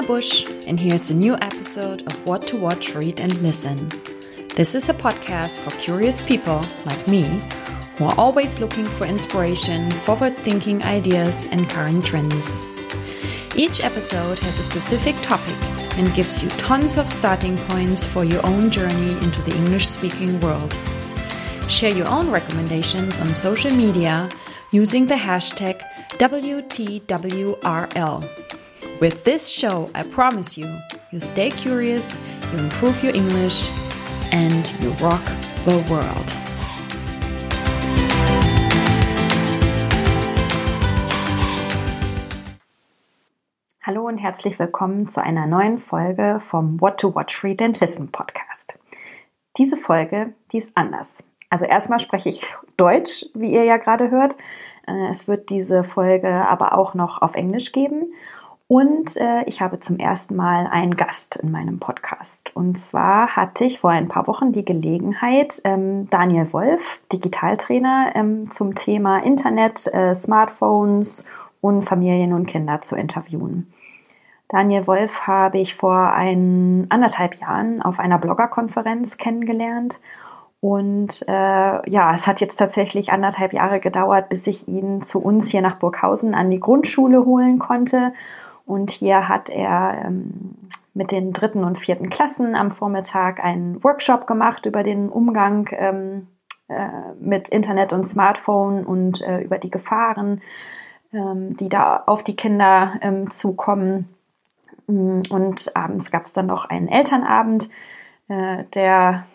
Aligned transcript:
Tina 0.00 0.14
Bush, 0.14 0.46
and 0.66 0.80
here's 0.80 1.10
a 1.10 1.14
new 1.14 1.34
episode 1.42 2.00
of 2.06 2.26
What 2.26 2.46
to 2.46 2.56
Watch, 2.56 2.94
Read, 2.94 3.20
and 3.20 3.38
Listen. 3.42 3.90
This 4.56 4.74
is 4.74 4.88
a 4.88 4.94
podcast 4.94 5.58
for 5.58 5.72
curious 5.78 6.22
people 6.22 6.64
like 6.86 7.06
me 7.06 7.42
who 7.96 8.06
are 8.06 8.14
always 8.16 8.60
looking 8.60 8.86
for 8.86 9.04
inspiration, 9.04 9.90
forward 9.90 10.38
thinking 10.38 10.82
ideas, 10.84 11.48
and 11.50 11.68
current 11.68 12.06
trends. 12.06 12.62
Each 13.54 13.84
episode 13.84 14.38
has 14.38 14.58
a 14.58 14.62
specific 14.62 15.16
topic 15.20 15.58
and 15.98 16.14
gives 16.14 16.42
you 16.42 16.48
tons 16.50 16.96
of 16.96 17.10
starting 17.10 17.58
points 17.68 18.02
for 18.02 18.24
your 18.24 18.40
own 18.46 18.70
journey 18.70 19.12
into 19.12 19.42
the 19.42 19.54
English 19.54 19.86
speaking 19.86 20.40
world. 20.40 20.74
Share 21.68 21.92
your 21.92 22.08
own 22.08 22.30
recommendations 22.30 23.20
on 23.20 23.34
social 23.34 23.70
media 23.70 24.30
using 24.70 25.04
the 25.04 25.16
hashtag 25.16 25.82
WTWRL. 26.16 27.60
With 29.00 29.24
this 29.24 29.48
show, 29.48 29.88
I 29.94 30.02
promise 30.02 30.58
you, 30.58 30.66
you 31.10 31.20
stay 31.20 31.48
curious, 31.48 32.18
you 32.52 32.58
improve 32.58 33.02
your 33.02 33.14
English, 33.16 33.70
and 34.30 34.70
you 34.82 34.90
rock 35.00 35.24
the 35.64 35.82
world. 35.88 36.26
Hallo 43.80 44.06
und 44.06 44.18
herzlich 44.18 44.58
willkommen 44.58 45.08
zu 45.08 45.22
einer 45.22 45.46
neuen 45.46 45.78
Folge 45.78 46.40
vom 46.42 46.78
What 46.82 47.00
to 47.00 47.14
Watch, 47.14 47.42
Read 47.42 47.62
and 47.62 47.80
Listen 47.80 48.12
Podcast. 48.12 48.78
Diese 49.56 49.78
Folge, 49.78 50.34
die 50.52 50.58
ist 50.58 50.76
anders. 50.76 51.24
Also 51.48 51.64
erstmal 51.64 52.00
spreche 52.00 52.28
ich 52.28 52.44
Deutsch, 52.76 53.24
wie 53.32 53.50
ihr 53.50 53.64
ja 53.64 53.78
gerade 53.78 54.10
hört. 54.10 54.36
Äh, 54.86 55.08
es 55.10 55.26
wird 55.26 55.48
diese 55.48 55.84
Folge 55.84 56.28
aber 56.28 56.76
auch 56.76 56.92
noch 56.92 57.22
auf 57.22 57.34
Englisch 57.34 57.72
geben. 57.72 58.10
Und 58.70 59.16
äh, 59.16 59.42
ich 59.46 59.60
habe 59.60 59.80
zum 59.80 59.98
ersten 59.98 60.36
Mal 60.36 60.68
einen 60.68 60.94
Gast 60.94 61.34
in 61.34 61.50
meinem 61.50 61.80
Podcast. 61.80 62.54
Und 62.54 62.78
zwar 62.78 63.34
hatte 63.34 63.64
ich 63.64 63.80
vor 63.80 63.90
ein 63.90 64.06
paar 64.06 64.28
Wochen 64.28 64.52
die 64.52 64.64
Gelegenheit, 64.64 65.60
ähm, 65.64 66.08
Daniel 66.08 66.52
Wolf, 66.52 67.02
Digitaltrainer, 67.12 68.12
ähm, 68.14 68.48
zum 68.48 68.76
Thema 68.76 69.24
Internet, 69.24 69.92
äh, 69.92 70.14
Smartphones 70.14 71.24
und 71.60 71.82
Familien 71.82 72.32
und 72.32 72.46
Kinder 72.46 72.80
zu 72.80 72.94
interviewen. 72.94 73.72
Daniel 74.46 74.86
Wolf 74.86 75.26
habe 75.26 75.58
ich 75.58 75.74
vor 75.74 76.12
ein, 76.12 76.86
anderthalb 76.90 77.34
Jahren 77.34 77.82
auf 77.82 77.98
einer 77.98 78.18
Bloggerkonferenz 78.18 79.16
kennengelernt. 79.16 80.00
Und 80.60 81.24
äh, 81.26 81.90
ja, 81.90 82.14
es 82.14 82.28
hat 82.28 82.40
jetzt 82.40 82.58
tatsächlich 82.58 83.10
anderthalb 83.10 83.52
Jahre 83.52 83.80
gedauert, 83.80 84.28
bis 84.28 84.46
ich 84.46 84.68
ihn 84.68 85.02
zu 85.02 85.20
uns 85.20 85.48
hier 85.50 85.60
nach 85.60 85.74
Burghausen 85.74 86.36
an 86.36 86.52
die 86.52 86.60
Grundschule 86.60 87.24
holen 87.24 87.58
konnte. 87.58 88.12
Und 88.70 88.92
hier 88.92 89.28
hat 89.28 89.50
er 89.50 90.04
ähm, 90.04 90.54
mit 90.94 91.10
den 91.10 91.32
dritten 91.32 91.64
und 91.64 91.76
vierten 91.76 92.08
Klassen 92.08 92.54
am 92.54 92.70
Vormittag 92.70 93.42
einen 93.42 93.82
Workshop 93.82 94.28
gemacht 94.28 94.64
über 94.64 94.84
den 94.84 95.08
Umgang 95.08 95.68
ähm, 95.72 96.28
äh, 96.68 96.88
mit 97.18 97.48
Internet 97.48 97.92
und 97.92 98.04
Smartphone 98.04 98.86
und 98.86 99.22
äh, 99.22 99.40
über 99.40 99.58
die 99.58 99.70
Gefahren, 99.70 100.40
ähm, 101.12 101.56
die 101.56 101.68
da 101.68 102.04
auf 102.06 102.22
die 102.22 102.36
Kinder 102.36 102.92
ähm, 103.02 103.28
zukommen. 103.28 104.08
Mm, 104.86 105.20
und 105.30 105.72
abends 105.74 106.12
gab 106.12 106.26
es 106.26 106.32
dann 106.32 106.46
noch 106.46 106.64
einen 106.64 106.86
Elternabend, 106.86 107.70
äh, 108.28 108.64
der 108.74 109.26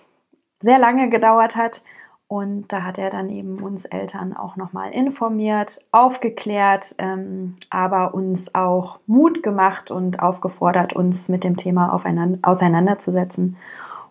sehr 0.62 0.80
lange 0.80 1.10
gedauert 1.10 1.58
hat. 1.58 1.82
Und 2.28 2.74
da 2.74 2.82
hat 2.82 2.98
er 2.98 3.12
dann 3.12 3.30
eben 3.30 3.62
uns 3.62 3.86
Eltern 3.86 4.36
auch 4.36 4.56
nochmal 4.56 4.92
informiert, 4.92 5.80
aufgeklärt, 5.92 6.96
ähm, 6.98 7.58
aber 7.70 8.16
uns 8.16 8.56
auch 8.56 9.00
Mut 9.06 9.44
gemacht 9.44 9.92
und 9.92 10.22
aufgefordert, 10.22 10.94
uns 10.94 11.30
mit 11.30 11.44
dem 11.44 11.56
Thema 11.56 11.94
auseinanderzusetzen 11.94 13.58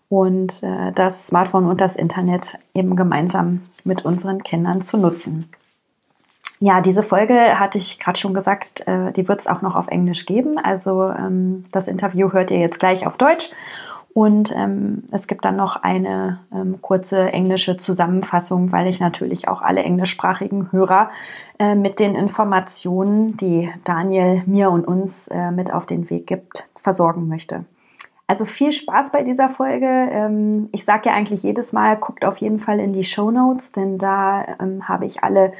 und 0.09 0.63
äh, 0.63 0.93
das 0.93 1.27
Smartphone 1.27 1.67
und 1.67 1.81
das 1.81 1.97
Internet 1.97 2.59
eben 2.73 2.95
gemeinsam 2.95 3.63
mit 3.83 4.05
unseren 4.05 4.43
Kindern 4.45 4.81
zu 4.81 4.97
nutzen. 4.97 5.51
Ja, 6.61 6.81
diese 6.81 7.03
Folge 7.03 7.59
hatte 7.59 7.79
ich 7.79 7.99
gerade 7.99 8.19
schon 8.19 8.33
gesagt, 8.33 8.87
äh, 8.87 9.13
die 9.13 9.27
wird 9.27 9.41
es 9.41 9.49
auch 9.49 9.61
noch 9.61 9.75
auf 9.75 9.89
Englisch 9.89 10.25
geben. 10.25 10.57
Also 10.57 11.11
ähm, 11.11 11.65
das 11.73 11.89
Interview 11.89 12.33
hört 12.33 12.53
ihr 12.53 12.59
jetzt 12.59 12.79
gleich 12.79 13.07
auf 13.07 13.17
Deutsch. 13.17 13.51
Und 14.15 14.55
ähm, 14.57 15.03
es 15.11 15.27
gibt 15.27 15.45
dann 15.45 15.57
noch 15.57 15.75
eine 15.83 16.39
ähm, 16.55 16.81
kurze 16.81 17.33
englische 17.33 17.77
Zusammenfassung, 17.77 18.71
weil 18.71 18.87
ich 18.87 19.01
natürlich 19.01 19.49
auch 19.49 19.61
alle 19.61 19.83
englischsprachigen 19.83 20.71
Hörer 20.71 21.11
äh, 21.59 21.75
mit 21.75 21.99
den 21.99 22.15
Informationen, 22.15 23.37
die 23.37 23.73
Daniel 23.83 24.45
mir 24.47 24.71
und 24.71 24.87
uns 24.87 25.27
äh, 25.29 25.51
mit 25.51 25.73
auf 25.75 25.87
den 25.87 26.09
Weg 26.11 26.29
gibt, 26.29 26.69
versorgen 26.77 27.27
möchte. 27.27 27.65
Also 28.29 28.45
viel 28.45 28.71
Spaß 28.71 29.11
bei 29.11 29.25
dieser 29.25 29.51
Folge. 29.51 29.87
Ähm, 29.87 30.69
ich 30.71 30.85
sage 30.85 31.09
ja 31.09 31.15
eigentlich 31.17 31.43
jedes 31.43 31.73
Mal, 31.73 31.97
guckt 31.97 32.25
auf 32.25 32.37
jeden 32.37 32.61
Fall 32.61 32.79
in 32.79 32.93
die 32.93 33.05
Show 33.05 33.33
Notes, 33.33 33.73
denn 33.73 33.99
da 33.99 34.45
ähm, 34.61 34.89
habe 34.89 35.07
ich 35.07 35.25
alle 35.25 35.53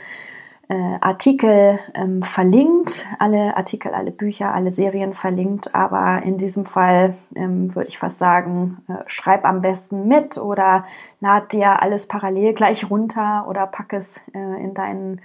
äh, 0.69 0.99
Artikel 1.01 1.79
ähm, 1.95 2.23
verlinkt, 2.23 3.07
alle 3.19 3.57
Artikel, 3.57 3.95
alle 3.95 4.11
Bücher, 4.11 4.55
alle 4.55 4.73
Serien 4.73 5.13
verlinkt, 5.13 5.75
aber 5.75 6.23
in 6.23 6.39
diesem 6.39 6.67
Fall 6.67 7.17
ähm, 7.35 7.75
würde 7.75 7.89
ich 7.89 7.99
fast 7.99 8.19
sagen, 8.19 8.79
äh, 8.89 8.95
schreib 9.07 9.45
am 9.45 9.61
besten 9.61 10.09
mit 10.09 10.39
oder 10.39 10.87
lad 11.21 11.53
dir 11.53 11.83
alles 11.83 12.09
parallel 12.09 12.55
gleich 12.55 12.91
runter 12.91 13.47
oder 13.49 13.67
pack 13.67 13.93
es 13.93 14.23
äh, 14.33 14.63
in 14.63 14.75
deinen 14.75 15.21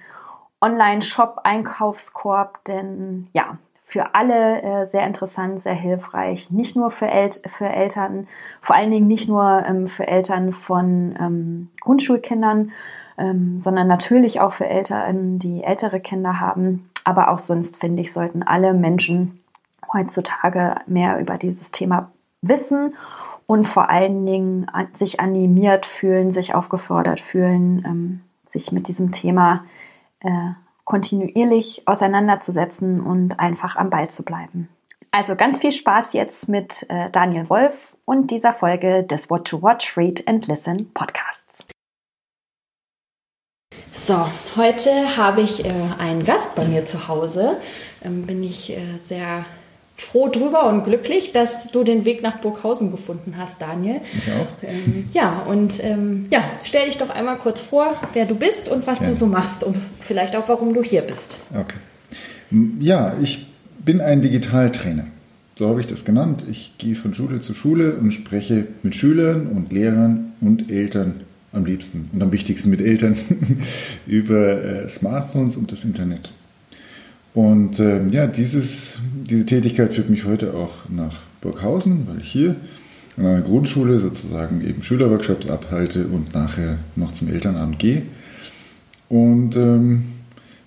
Online-Shop-Einkaufskorb, 0.62 2.66
denn 2.66 3.30
ja, 3.32 3.58
für 3.90 4.14
alle 4.14 4.62
äh, 4.62 4.86
sehr 4.86 5.08
interessant, 5.08 5.62
sehr 5.62 5.74
hilfreich. 5.74 6.52
Nicht 6.52 6.76
nur 6.76 6.92
für, 6.92 7.08
El 7.08 7.32
für 7.48 7.68
Eltern, 7.68 8.28
vor 8.62 8.76
allen 8.76 8.92
Dingen 8.92 9.08
nicht 9.08 9.28
nur 9.28 9.64
ähm, 9.66 9.88
für 9.88 10.08
Eltern 10.08 10.54
von 10.54 11.16
ähm, 11.20 11.70
Grundschulkindern, 11.82 12.72
ähm, 13.20 13.60
sondern 13.60 13.88
natürlich 13.88 14.42
auch 14.42 14.54
für 14.54 14.68
Eltern, 14.68 15.38
die 15.40 15.64
ältere 15.64 16.00
Kinder 16.00 16.40
haben. 16.40 16.90
Aber 17.04 17.30
auch 17.30 17.40
sonst, 17.40 17.78
finde 17.78 18.02
ich, 18.02 18.14
sollten 18.14 18.44
alle 18.44 18.74
Menschen 18.74 19.44
heutzutage 19.94 20.76
mehr 20.88 21.20
über 21.20 21.38
dieses 21.38 21.72
Thema 21.72 22.12
wissen 22.42 22.96
und 23.48 23.68
vor 23.68 23.90
allen 23.90 24.26
Dingen 24.26 24.68
sich 24.94 25.20
animiert 25.20 25.86
fühlen, 25.86 26.32
sich 26.32 26.56
aufgefordert 26.56 27.20
fühlen, 27.20 27.84
ähm, 27.86 28.22
sich 28.48 28.72
mit 28.72 28.88
diesem 28.88 29.12
Thema 29.12 29.66
äh, 30.22 30.52
kontinuierlich 30.86 31.84
auseinanderzusetzen 31.86 33.02
und 33.02 33.40
einfach 33.40 33.76
am 33.76 33.90
Ball 33.90 34.10
zu 34.10 34.24
bleiben. 34.24 34.70
Also 35.12 35.36
ganz 35.36 35.58
viel 35.58 35.72
Spaß 35.72 36.14
jetzt 36.14 36.50
mit 36.50 36.86
äh, 36.90 37.10
Daniel 37.12 37.50
Wolf 37.50 37.96
und 38.06 38.32
dieser 38.32 38.54
Folge 38.54 39.04
des 39.04 39.30
What 39.30 39.46
to 39.46 39.62
Watch, 39.62 39.98
Read 39.98 40.28
and 40.28 40.48
Listen 40.48 40.92
Podcasts. 40.94 41.66
So, 44.10 44.26
heute 44.56 45.18
habe 45.18 45.42
ich 45.42 45.64
äh, 45.64 45.72
einen 46.00 46.26
Gast 46.26 46.56
bei 46.56 46.66
mir 46.66 46.84
zu 46.84 47.08
Hause. 47.08 47.58
Ähm, 48.04 48.24
bin 48.24 48.42
ich 48.42 48.72
äh, 48.72 48.80
sehr 49.04 49.46
froh 49.98 50.30
drüber 50.30 50.68
und 50.68 50.84
glücklich, 50.84 51.32
dass 51.32 51.72
du 51.72 51.84
den 51.84 52.06
Weg 52.06 52.24
nach 52.24 52.38
Burghausen 52.38 52.90
gefunden 52.90 53.36
hast, 53.38 53.62
Daniel. 53.62 54.02
Ich 54.18 54.32
auch. 54.32 54.68
Ähm, 54.68 55.10
ja, 55.14 55.44
und 55.48 55.84
ähm, 55.84 56.26
ja, 56.32 56.44
stell 56.64 56.88
dich 56.88 56.98
doch 56.98 57.12
einmal 57.12 57.36
kurz 57.36 57.62
vor, 57.62 58.02
wer 58.14 58.26
du 58.26 58.34
bist 58.34 58.68
und 58.68 58.88
was 58.88 59.02
ja. 59.02 59.10
du 59.10 59.14
so 59.14 59.28
machst 59.28 59.64
und 59.64 59.78
vielleicht 60.02 60.36
auch, 60.36 60.50
warum 60.50 60.74
du 60.74 60.82
hier 60.82 61.02
bist. 61.02 61.38
Okay. 61.54 61.78
Ja, 62.80 63.14
ich 63.22 63.46
bin 63.78 64.02
ein 64.02 64.24
Digitaltrainer. 64.24 65.06
So 65.56 65.70
habe 65.70 65.82
ich 65.82 65.88
das 65.88 66.04
genannt. 66.04 66.46
Ich 66.50 66.74
gehe 66.80 66.96
von 66.96 67.14
Schule 67.14 67.42
zu 67.42 67.54
Schule 67.54 67.94
und 67.94 68.12
spreche 68.12 68.66
mit 68.82 68.96
Schülern 68.96 69.46
und 69.46 69.72
Lehrern 69.72 70.34
und 70.42 70.72
Eltern 70.72 71.26
am 71.52 71.66
liebsten 71.66 72.10
und 72.14 72.22
am 72.22 72.32
wichtigsten 72.32 72.70
mit 72.70 72.82
Eltern 72.82 73.18
über 74.08 74.64
äh, 74.64 74.90
Smartphones 74.90 75.58
und 75.58 75.72
das 75.72 75.84
Internet. 75.84 76.32
Und 77.34 77.80
äh, 77.80 78.06
ja, 78.08 78.28
dieses, 78.28 79.00
diese 79.30 79.46
Tätigkeit 79.46 79.94
führt 79.94 80.10
mich 80.10 80.26
heute 80.26 80.54
auch 80.54 80.90
nach 80.90 81.18
Burghausen, 81.42 82.08
weil 82.08 82.20
ich 82.20 82.32
hier 82.32 82.56
an 83.18 83.26
einer 83.26 83.42
Grundschule 83.42 84.00
sozusagen 84.00 84.62
eben 84.68 84.84
Schülerworkshops 84.84 85.48
abhalte 85.50 86.06
und 86.06 86.34
nachher 86.34 86.78
noch 86.96 87.14
zum 87.14 87.30
Elternabend 87.30 87.80
gehe. 87.80 88.04
Und 89.10 89.56
ähm, 89.56 90.04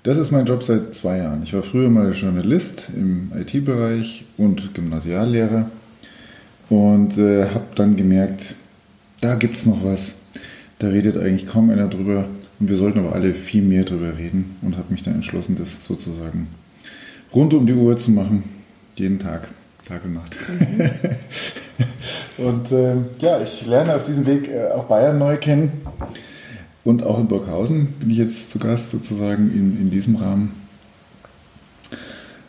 das 0.03 0.19
ist 0.19 0.33
mein 0.33 0.47
Job 0.47 0.63
seit 0.65 0.95
zwei 0.95 1.19
Jahren. 1.19 1.43
Ich 1.45 1.55
war 1.55 1.63
früher 1.63 1.89
mal 1.89 2.13
Journalist 2.13 2.91
im 2.95 3.31
IT-Bereich 3.39 4.25
und 4.37 4.75
Gymnasiallehrer 4.75 5.71
und 6.69 7.19
äh, 7.19 7.47
habe 7.51 7.67
dann 7.75 7.97
gemerkt, 7.97 8.55
da 9.21 9.37
gibt 9.37 9.57
es 9.57 9.67
noch 9.67 9.85
was 9.85 10.17
da 10.83 10.89
redet 10.89 11.17
eigentlich 11.17 11.47
kaum 11.47 11.71
einer 11.71 11.87
drüber. 11.87 12.25
Und 12.59 12.69
wir 12.69 12.77
sollten 12.77 12.99
aber 12.99 13.15
alle 13.15 13.35
viel 13.35 13.63
mehr 13.63 13.85
drüber 13.85 14.19
reden 14.19 14.57
und 14.63 14.77
habe 14.77 14.93
mich 14.93 15.03
dann 15.03 15.15
entschlossen, 15.15 15.57
das 15.57 15.85
sozusagen 15.85 16.49
rund 17.33 17.55
um 17.55 17.67
die 17.67 17.73
Uhr 17.73 17.97
zu 17.97 18.11
machen. 18.11 18.45
Jeden 18.97 19.19
Tag, 19.19 19.49
Tag 19.87 20.05
und 20.05 20.15
Nacht. 20.15 20.37
Mhm. 20.49 20.91
und 22.45 22.73
äh, 22.73 22.97
ja, 23.21 23.41
ich 23.41 23.67
lerne 23.67 23.95
auf 23.95 24.03
diesem 24.03 24.27
Weg 24.27 24.49
äh, 24.49 24.71
auch 24.73 24.85
Bayern 24.85 25.19
neu 25.19 25.37
kennen. 25.37 25.73
Und 26.85 27.05
auch 27.05 27.21
in 27.21 27.29
Burghausen 27.29 27.87
bin 28.01 28.11
ich 28.11 28.19
jetzt 28.19 28.51
zu 28.51 28.59
Gast 28.59 28.91
sozusagen 28.91 29.53
in, 29.53 29.81
in 29.81 29.91
diesem 29.91 30.17
Rahmen. 30.17 30.53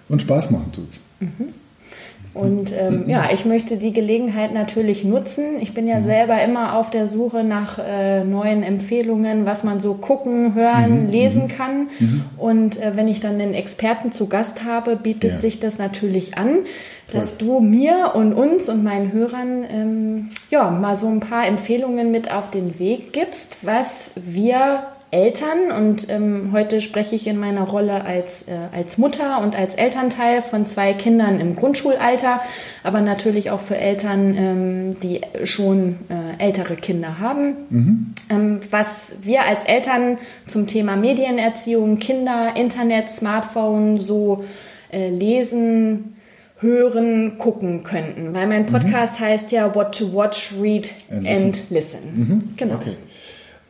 Und 0.10 0.24
Spaß 0.24 0.50
machen 0.50 0.72
tut's. 0.72 0.98
Mhm. 1.20 1.54
Und 2.34 2.72
ähm, 2.72 3.06
ja, 3.08 3.30
ich 3.32 3.46
möchte 3.46 3.78
die 3.78 3.94
Gelegenheit 3.94 4.54
natürlich 4.54 5.04
nutzen. 5.04 5.62
Ich 5.62 5.76
bin 5.76 5.88
ja 5.88 6.02
selber 6.02 6.42
immer 6.42 6.76
auf 6.78 6.90
der 6.90 7.06
Suche 7.06 7.44
nach 7.44 7.78
äh, 7.78 8.24
neuen 8.24 8.64
Empfehlungen, 8.64 9.46
was 9.46 9.64
man 9.64 9.80
so 9.80 9.94
gucken, 9.94 10.56
hören, 10.56 11.06
mhm. 11.06 11.10
lesen 11.12 11.44
mhm. 11.44 11.48
kann. 11.50 11.90
Mhm. 12.00 12.26
Und 12.38 12.82
äh, 12.82 12.96
wenn 12.96 13.08
ich 13.08 13.20
dann 13.20 13.40
einen 13.40 13.54
Experten 13.54 14.12
zu 14.12 14.30
Gast 14.30 14.64
habe, 14.64 14.96
bietet 14.96 15.32
ja. 15.32 15.38
sich 15.38 15.60
das 15.60 15.78
natürlich 15.78 16.36
an, 16.36 16.60
dass 17.12 17.38
du 17.38 17.60
mir 17.60 18.14
und 18.16 18.34
uns 18.34 18.68
und 18.68 18.84
meinen 18.84 19.12
Hörern 19.12 19.66
ähm, 19.70 20.30
ja 20.50 20.72
mal 20.72 20.96
so 20.96 21.08
ein 21.08 21.20
paar 21.20 21.46
Empfehlungen 21.46 22.10
mit 22.12 22.34
auf 22.34 22.50
den 22.50 22.80
Weg 22.80 23.14
gibst, 23.14 23.60
was 23.62 24.10
wir 24.16 24.86
Eltern 25.14 25.72
und 25.72 26.10
ähm, 26.10 26.50
heute 26.52 26.82
spreche 26.82 27.16
ich 27.16 27.28
in 27.28 27.40
meiner 27.40 27.62
Rolle 27.62 28.04
als, 28.04 28.48
äh, 28.48 28.58
als 28.76 28.98
Mutter 28.98 29.42
und 29.42 29.56
als 29.56 29.76
Elternteil 29.76 30.42
von 30.42 30.66
zwei 30.66 30.94
Kindern 30.94 31.40
im 31.40 31.56
Grundschulalter, 31.56 32.42
aber 32.82 33.00
natürlich 33.00 33.52
auch 33.52 33.60
für 33.60 33.78
Eltern, 33.78 34.36
ähm, 34.36 35.00
die 35.02 35.22
schon 35.44 36.00
äh, 36.10 36.44
ältere 36.44 36.76
Kinder 36.76 37.20
haben. 37.20 37.56
Mhm. 37.70 38.14
Ähm, 38.32 38.62
was 38.72 39.14
wir 39.22 39.44
als 39.44 39.64
Eltern 39.66 40.18
zum 40.48 40.66
Thema 40.66 40.96
Medienerziehung, 40.96 42.00
Kinder, 42.00 42.56
Internet, 42.56 43.12
Smartphone 43.12 44.00
so 44.00 44.46
äh, 44.92 45.10
lesen, 45.10 46.16
hören, 46.58 47.38
gucken 47.38 47.84
könnten. 47.84 48.34
Weil 48.34 48.48
mein 48.48 48.64
mhm. 48.64 48.72
Podcast 48.72 49.20
mhm. 49.20 49.26
heißt 49.26 49.52
ja 49.52 49.76
What 49.76 49.96
to 49.96 50.12
Watch, 50.12 50.54
Read 50.60 50.92
and, 51.12 51.28
and 51.28 51.62
Listen. 51.70 51.70
listen. 51.70 52.00
Mhm. 52.16 52.54
Genau. 52.58 52.76
Okay. 52.76 52.96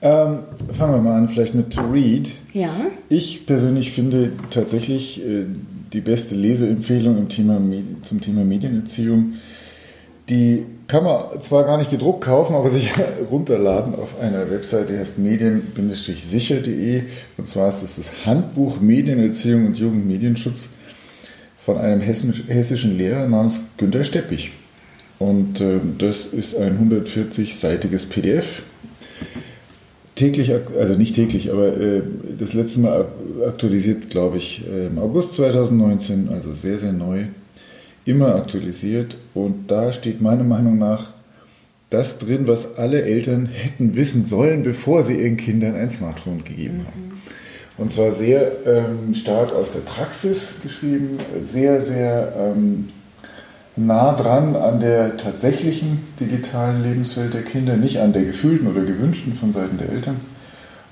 Ähm, 0.03 0.39
fangen 0.73 0.95
wir 0.95 1.01
mal 1.01 1.17
an, 1.17 1.29
vielleicht 1.29 1.55
mit 1.55 1.73
To 1.73 1.81
Read. 1.89 2.29
Ja. 2.51 2.75
Ich 3.07 3.45
persönlich 3.45 3.93
finde 3.93 4.33
tatsächlich 4.49 5.25
äh, 5.25 5.45
die 5.93 6.01
beste 6.01 6.35
Leseempfehlung 6.35 7.17
im 7.17 7.29
Thema, 7.29 7.61
zum 8.01 8.19
Thema 8.19 8.43
Medienerziehung. 8.43 9.35
Die 10.27 10.65
kann 10.87 11.05
man 11.05 11.39
zwar 11.39 11.63
gar 11.63 11.77
nicht 11.77 11.89
gedruckt 11.89 12.19
kaufen, 12.25 12.53
aber 12.53 12.67
sich 12.67 12.91
runterladen 13.31 13.95
auf 13.95 14.19
einer 14.19 14.51
Website, 14.51 14.89
die 14.89 14.97
heißt 14.97 15.17
medien-sicher.de. 15.19 17.03
Und 17.37 17.47
zwar 17.47 17.69
ist 17.69 17.81
es 17.81 17.95
das 17.95 18.25
Handbuch 18.25 18.81
Medienerziehung 18.81 19.67
und 19.67 19.79
Jugendmedienschutz 19.79 20.67
von 21.57 21.77
einem 21.77 22.01
hessischen 22.01 22.97
Lehrer 22.97 23.25
namens 23.29 23.61
Günter 23.77 24.03
Steppich. 24.03 24.51
Und 25.17 25.61
äh, 25.61 25.79
das 25.97 26.25
ist 26.25 26.57
ein 26.57 26.91
140-seitiges 26.91 28.07
PDF 28.07 28.63
täglich, 30.15 30.51
also 30.77 30.93
nicht 30.95 31.15
täglich, 31.15 31.51
aber 31.51 31.77
äh, 31.77 32.01
das 32.39 32.53
letzte 32.53 32.79
Mal 32.79 33.07
aktualisiert, 33.47 34.09
glaube 34.09 34.37
ich, 34.37 34.63
äh, 34.67 34.87
im 34.87 34.99
August 34.99 35.35
2019, 35.35 36.29
also 36.29 36.53
sehr, 36.53 36.79
sehr 36.79 36.93
neu, 36.93 37.25
immer 38.05 38.35
aktualisiert. 38.35 39.17
Und 39.33 39.71
da 39.71 39.93
steht 39.93 40.21
meiner 40.21 40.43
Meinung 40.43 40.77
nach 40.77 41.07
das 41.89 42.17
drin, 42.17 42.47
was 42.47 42.77
alle 42.77 43.03
Eltern 43.03 43.45
hätten 43.45 43.95
wissen 43.95 44.25
sollen, 44.25 44.63
bevor 44.63 45.03
sie 45.03 45.15
ihren 45.15 45.37
Kindern 45.37 45.75
ein 45.75 45.89
Smartphone 45.89 46.43
gegeben 46.43 46.79
mhm. 46.79 46.85
haben. 46.87 47.21
Und 47.77 47.91
zwar 47.91 48.11
sehr 48.11 48.51
ähm, 48.65 49.13
stark 49.15 49.53
aus 49.53 49.71
der 49.71 49.79
Praxis 49.79 50.53
geschrieben, 50.61 51.17
sehr, 51.43 51.81
sehr 51.81 52.33
ähm, 52.37 52.89
nah 53.75 54.13
dran 54.13 54.55
an 54.55 54.79
der 54.79 55.17
tatsächlichen 55.17 55.99
digitalen 56.19 56.83
Lebenswelt 56.83 57.33
der 57.33 57.43
Kinder, 57.43 57.75
nicht 57.75 57.99
an 57.99 58.13
der 58.13 58.23
gefühlten 58.23 58.67
oder 58.67 58.81
gewünschten 58.81 59.33
von 59.33 59.51
Seiten 59.51 59.77
der 59.77 59.89
Eltern. 59.89 60.17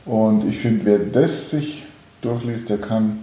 Und 0.05 0.47
ich 0.47 0.57
finde, 0.57 0.85
wer 0.85 0.99
das 0.99 1.51
sich 1.51 1.83
durchliest, 2.21 2.69
der 2.69 2.77
kann 2.77 3.19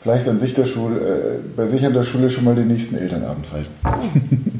vielleicht 0.00 0.28
an 0.28 0.38
sich 0.38 0.54
der 0.54 0.66
Schule, 0.66 1.00
äh, 1.00 1.38
bei 1.56 1.66
sich 1.66 1.84
an 1.84 1.92
der 1.92 2.04
Schule 2.04 2.30
schon 2.30 2.44
mal 2.44 2.54
den 2.54 2.68
nächsten 2.68 2.96
Elternabend 2.96 3.46
halten. 3.50 3.70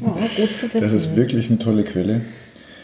Oh, 0.05 0.41
gut 0.41 0.55
zu 0.55 0.65
wissen. 0.67 0.81
Das 0.81 0.91
ist 0.91 1.15
wirklich 1.15 1.49
eine 1.49 1.57
tolle 1.57 1.83
Quelle. 1.83 2.21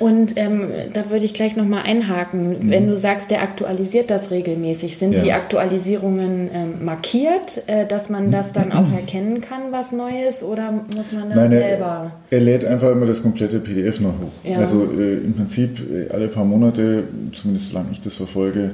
Und 0.03 0.33
ähm, 0.35 0.67
da 0.91 1.09
würde 1.09 1.23
ich 1.23 1.33
gleich 1.33 1.55
nochmal 1.55 1.83
einhaken. 1.83 2.65
Mhm. 2.65 2.69
Wenn 2.69 2.87
du 2.87 2.95
sagst, 2.97 3.31
der 3.31 3.41
aktualisiert 3.41 4.09
das 4.09 4.31
regelmäßig, 4.31 4.97
sind 4.97 5.13
ja. 5.13 5.23
die 5.23 5.31
Aktualisierungen 5.31 6.49
ähm, 6.53 6.83
markiert, 6.83 7.63
äh, 7.67 7.87
dass 7.87 8.09
man 8.09 8.29
das 8.29 8.51
dann 8.51 8.73
auch 8.73 8.91
erkennen 8.95 9.39
kann, 9.39 9.71
was 9.71 9.93
neu 9.93 10.27
ist, 10.27 10.43
oder 10.43 10.73
muss 10.93 11.13
man 11.13 11.29
das 11.29 11.37
Nein, 11.37 11.49
selber? 11.51 12.11
Er, 12.29 12.37
er, 12.37 12.43
lädt 12.43 12.65
einfach 12.65 12.91
immer 12.91 13.05
das 13.05 13.23
komplette 13.23 13.59
PDF 13.59 14.01
noch 14.01 14.19
hoch. 14.19 14.43
Ja. 14.43 14.57
Also 14.57 14.83
äh, 14.83 15.19
im 15.19 15.35
Prinzip 15.35 15.79
äh, 15.79 16.11
alle 16.11 16.27
paar 16.27 16.43
Monate, 16.43 17.05
zumindest 17.31 17.69
solange 17.69 17.93
ich 17.93 18.01
das 18.01 18.15
verfolge, 18.15 18.71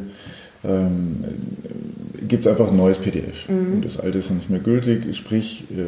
ähm, 0.63 1.23
gibt 2.27 2.47
es 2.47 2.51
einfach 2.51 2.71
ein 2.71 2.77
neues 2.77 2.97
PDF. 2.97 3.47
Mhm. 3.47 3.73
Und 3.73 3.85
das 3.85 3.99
alte 3.99 4.17
ist 4.17 4.31
noch 4.31 4.37
nicht 4.37 4.49
mehr 4.49 4.61
gültig. 4.61 5.15
Sprich, 5.15 5.65
äh, 5.69 5.83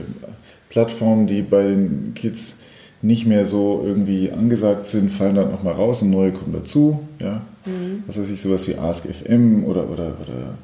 Plattformen, 0.70 1.26
die 1.26 1.42
bei 1.42 1.64
den 1.64 2.12
Kids 2.14 2.58
nicht 3.02 3.26
mehr 3.26 3.46
so 3.46 3.84
irgendwie 3.86 4.32
angesagt 4.32 4.86
sind, 4.86 5.12
fallen 5.12 5.36
dann 5.36 5.54
auch 5.54 5.64
mal 5.64 5.74
raus 5.74 6.02
und 6.02 6.12
neue 6.12 6.32
kommen 6.32 6.54
dazu. 6.54 7.00
Ja? 7.20 7.42
Mhm. 7.66 8.04
Was 8.08 8.20
weiß 8.20 8.30
ich, 8.30 8.42
sowas 8.42 8.68
wie 8.68 8.76
AskFM 8.76 9.64
oder, 9.64 9.90
oder, 9.90 10.14
oder 10.22 10.56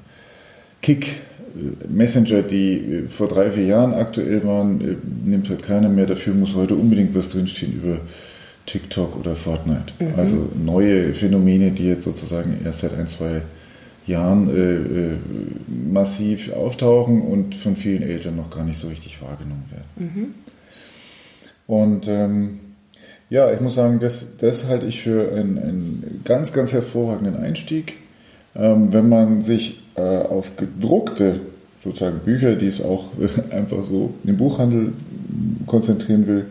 Kick, 0.81 1.15
Messenger, 1.89 2.43
die 2.43 2.75
äh, 2.75 3.07
vor 3.07 3.27
drei, 3.27 3.51
vier 3.51 3.65
Jahren 3.65 3.93
aktuell 3.93 4.43
waren, 4.45 4.81
äh, 4.81 4.95
nimmt 5.25 5.49
halt 5.49 5.63
keiner 5.63 5.89
mehr. 5.89 6.05
Dafür 6.05 6.33
muss 6.33 6.55
heute 6.55 6.75
unbedingt 6.75 7.15
was 7.15 7.29
drinstehen 7.29 7.73
über 7.73 7.97
TikTok 8.65 9.17
oder 9.19 9.35
Fortnite. 9.35 9.93
Mhm. 9.99 10.07
Also 10.17 10.49
neue 10.63 11.13
Phänomene, 11.13 11.71
die 11.71 11.87
jetzt 11.87 12.03
sozusagen 12.03 12.59
erst 12.63 12.81
seit 12.81 12.97
ein, 12.97 13.07
zwei 13.07 13.41
Jahren 14.05 14.49
äh, 14.49 14.75
äh, 14.75 15.17
massiv 15.91 16.53
auftauchen 16.53 17.21
und 17.21 17.55
von 17.55 17.75
vielen 17.75 18.03
Eltern 18.03 18.35
noch 18.37 18.49
gar 18.49 18.63
nicht 18.63 18.79
so 18.79 18.87
richtig 18.87 19.21
wahrgenommen 19.21 19.65
werden. 19.71 20.11
Mhm. 20.13 20.46
Und 21.67 22.07
ähm, 22.07 22.59
ja, 23.29 23.51
ich 23.51 23.59
muss 23.59 23.75
sagen, 23.75 23.99
das, 23.99 24.37
das 24.37 24.67
halte 24.67 24.85
ich 24.85 25.01
für 25.01 25.31
einen, 25.33 25.57
einen 25.57 26.21
ganz, 26.23 26.53
ganz 26.53 26.71
hervorragenden 26.71 27.37
Einstieg. 27.37 27.95
Ähm, 28.55 28.93
wenn 28.93 29.09
man 29.09 29.43
sich 29.43 29.83
äh, 29.95 30.01
auf 30.01 30.55
gedruckte 30.55 31.41
sozusagen 31.83 32.19
Bücher, 32.19 32.55
die 32.55 32.67
es 32.67 32.81
auch 32.81 33.09
einfach 33.49 33.85
so 33.85 34.13
im 34.23 34.37
Buchhandel 34.37 34.93
konzentrieren 35.65 36.27
will, 36.27 36.45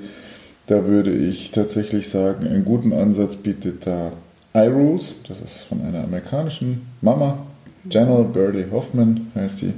da 0.66 0.84
würde 0.84 1.12
ich 1.12 1.50
tatsächlich 1.52 2.08
sagen, 2.08 2.46
einen 2.46 2.64
guten 2.64 2.92
Ansatz 2.92 3.36
bietet 3.36 3.86
da 3.86 4.12
iRules, 4.52 5.14
das 5.28 5.40
ist 5.40 5.62
von 5.62 5.80
einer 5.82 6.04
amerikanischen 6.04 6.82
Mama, 7.00 7.46
General 7.88 8.24
Burley 8.24 8.66
Hoffman 8.70 9.28
heißt 9.34 9.62
die. 9.62 9.72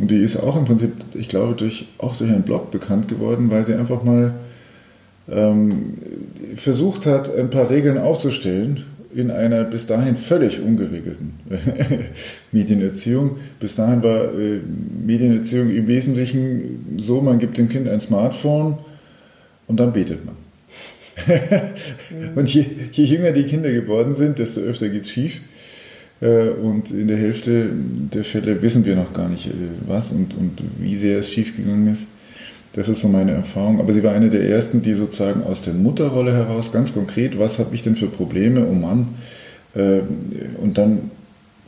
Und 0.00 0.10
die 0.10 0.16
ist 0.16 0.36
auch 0.36 0.56
im 0.56 0.64
Prinzip, 0.64 0.92
ich 1.14 1.28
glaube, 1.28 1.54
durch, 1.54 1.86
auch 1.98 2.16
durch 2.16 2.30
einen 2.30 2.42
Blog 2.42 2.70
bekannt 2.70 3.08
geworden, 3.08 3.50
weil 3.50 3.66
sie 3.66 3.74
einfach 3.74 4.02
mal 4.02 4.32
ähm, 5.30 5.94
versucht 6.56 7.04
hat, 7.04 7.34
ein 7.34 7.50
paar 7.50 7.68
Regeln 7.68 7.98
aufzustellen 7.98 8.84
in 9.14 9.30
einer 9.30 9.64
bis 9.64 9.86
dahin 9.86 10.16
völlig 10.16 10.60
ungeregelten 10.60 11.34
Medienerziehung. 12.52 13.36
Bis 13.58 13.74
dahin 13.74 14.02
war 14.02 14.32
äh, 14.32 14.60
Medienerziehung 15.06 15.70
im 15.70 15.86
Wesentlichen 15.86 16.96
so, 16.96 17.20
man 17.20 17.38
gibt 17.38 17.58
dem 17.58 17.68
Kind 17.68 17.88
ein 17.88 18.00
Smartphone 18.00 18.78
und 19.66 19.78
dann 19.78 19.92
betet 19.92 20.20
man. 20.24 20.36
und 22.36 22.54
je, 22.54 22.64
je, 22.92 23.04
jünger 23.04 23.32
die 23.32 23.44
Kinder 23.44 23.70
geworden 23.70 24.14
sind, 24.14 24.38
desto 24.38 24.60
öfter 24.60 24.88
geht 24.88 25.02
es 25.02 25.10
schief. 25.10 25.40
Äh, 26.20 26.50
und 26.50 26.90
in 26.90 27.08
der 27.08 27.16
Hälfte 27.16 27.66
der 28.12 28.24
Fälle 28.24 28.60
wissen 28.62 28.84
wir 28.84 28.96
noch 28.96 29.12
gar 29.12 29.28
nicht, 29.28 29.46
äh, 29.46 29.52
was 29.86 30.10
und, 30.10 30.36
und 30.36 30.58
wie 30.78 30.96
sehr 30.96 31.20
es 31.20 31.30
schiefgegangen 31.30 31.88
ist. 31.88 32.06
Das 32.74 32.88
ist 32.88 33.00
so 33.00 33.08
meine 33.08 33.32
Erfahrung. 33.32 33.80
Aber 33.80 33.92
sie 33.92 34.02
war 34.02 34.12
eine 34.12 34.30
der 34.30 34.48
ersten, 34.48 34.82
die 34.82 34.94
sozusagen 34.94 35.42
aus 35.42 35.62
der 35.62 35.74
Mutterrolle 35.74 36.32
heraus 36.32 36.70
ganz 36.70 36.92
konkret, 36.92 37.38
was 37.38 37.58
habe 37.58 37.74
ich 37.74 37.82
denn 37.82 37.96
für 37.96 38.06
Probleme, 38.06 38.66
oh 38.66 38.74
Mann. 38.74 39.08
Äh, 39.74 40.00
und 40.60 40.78
dann 40.78 41.10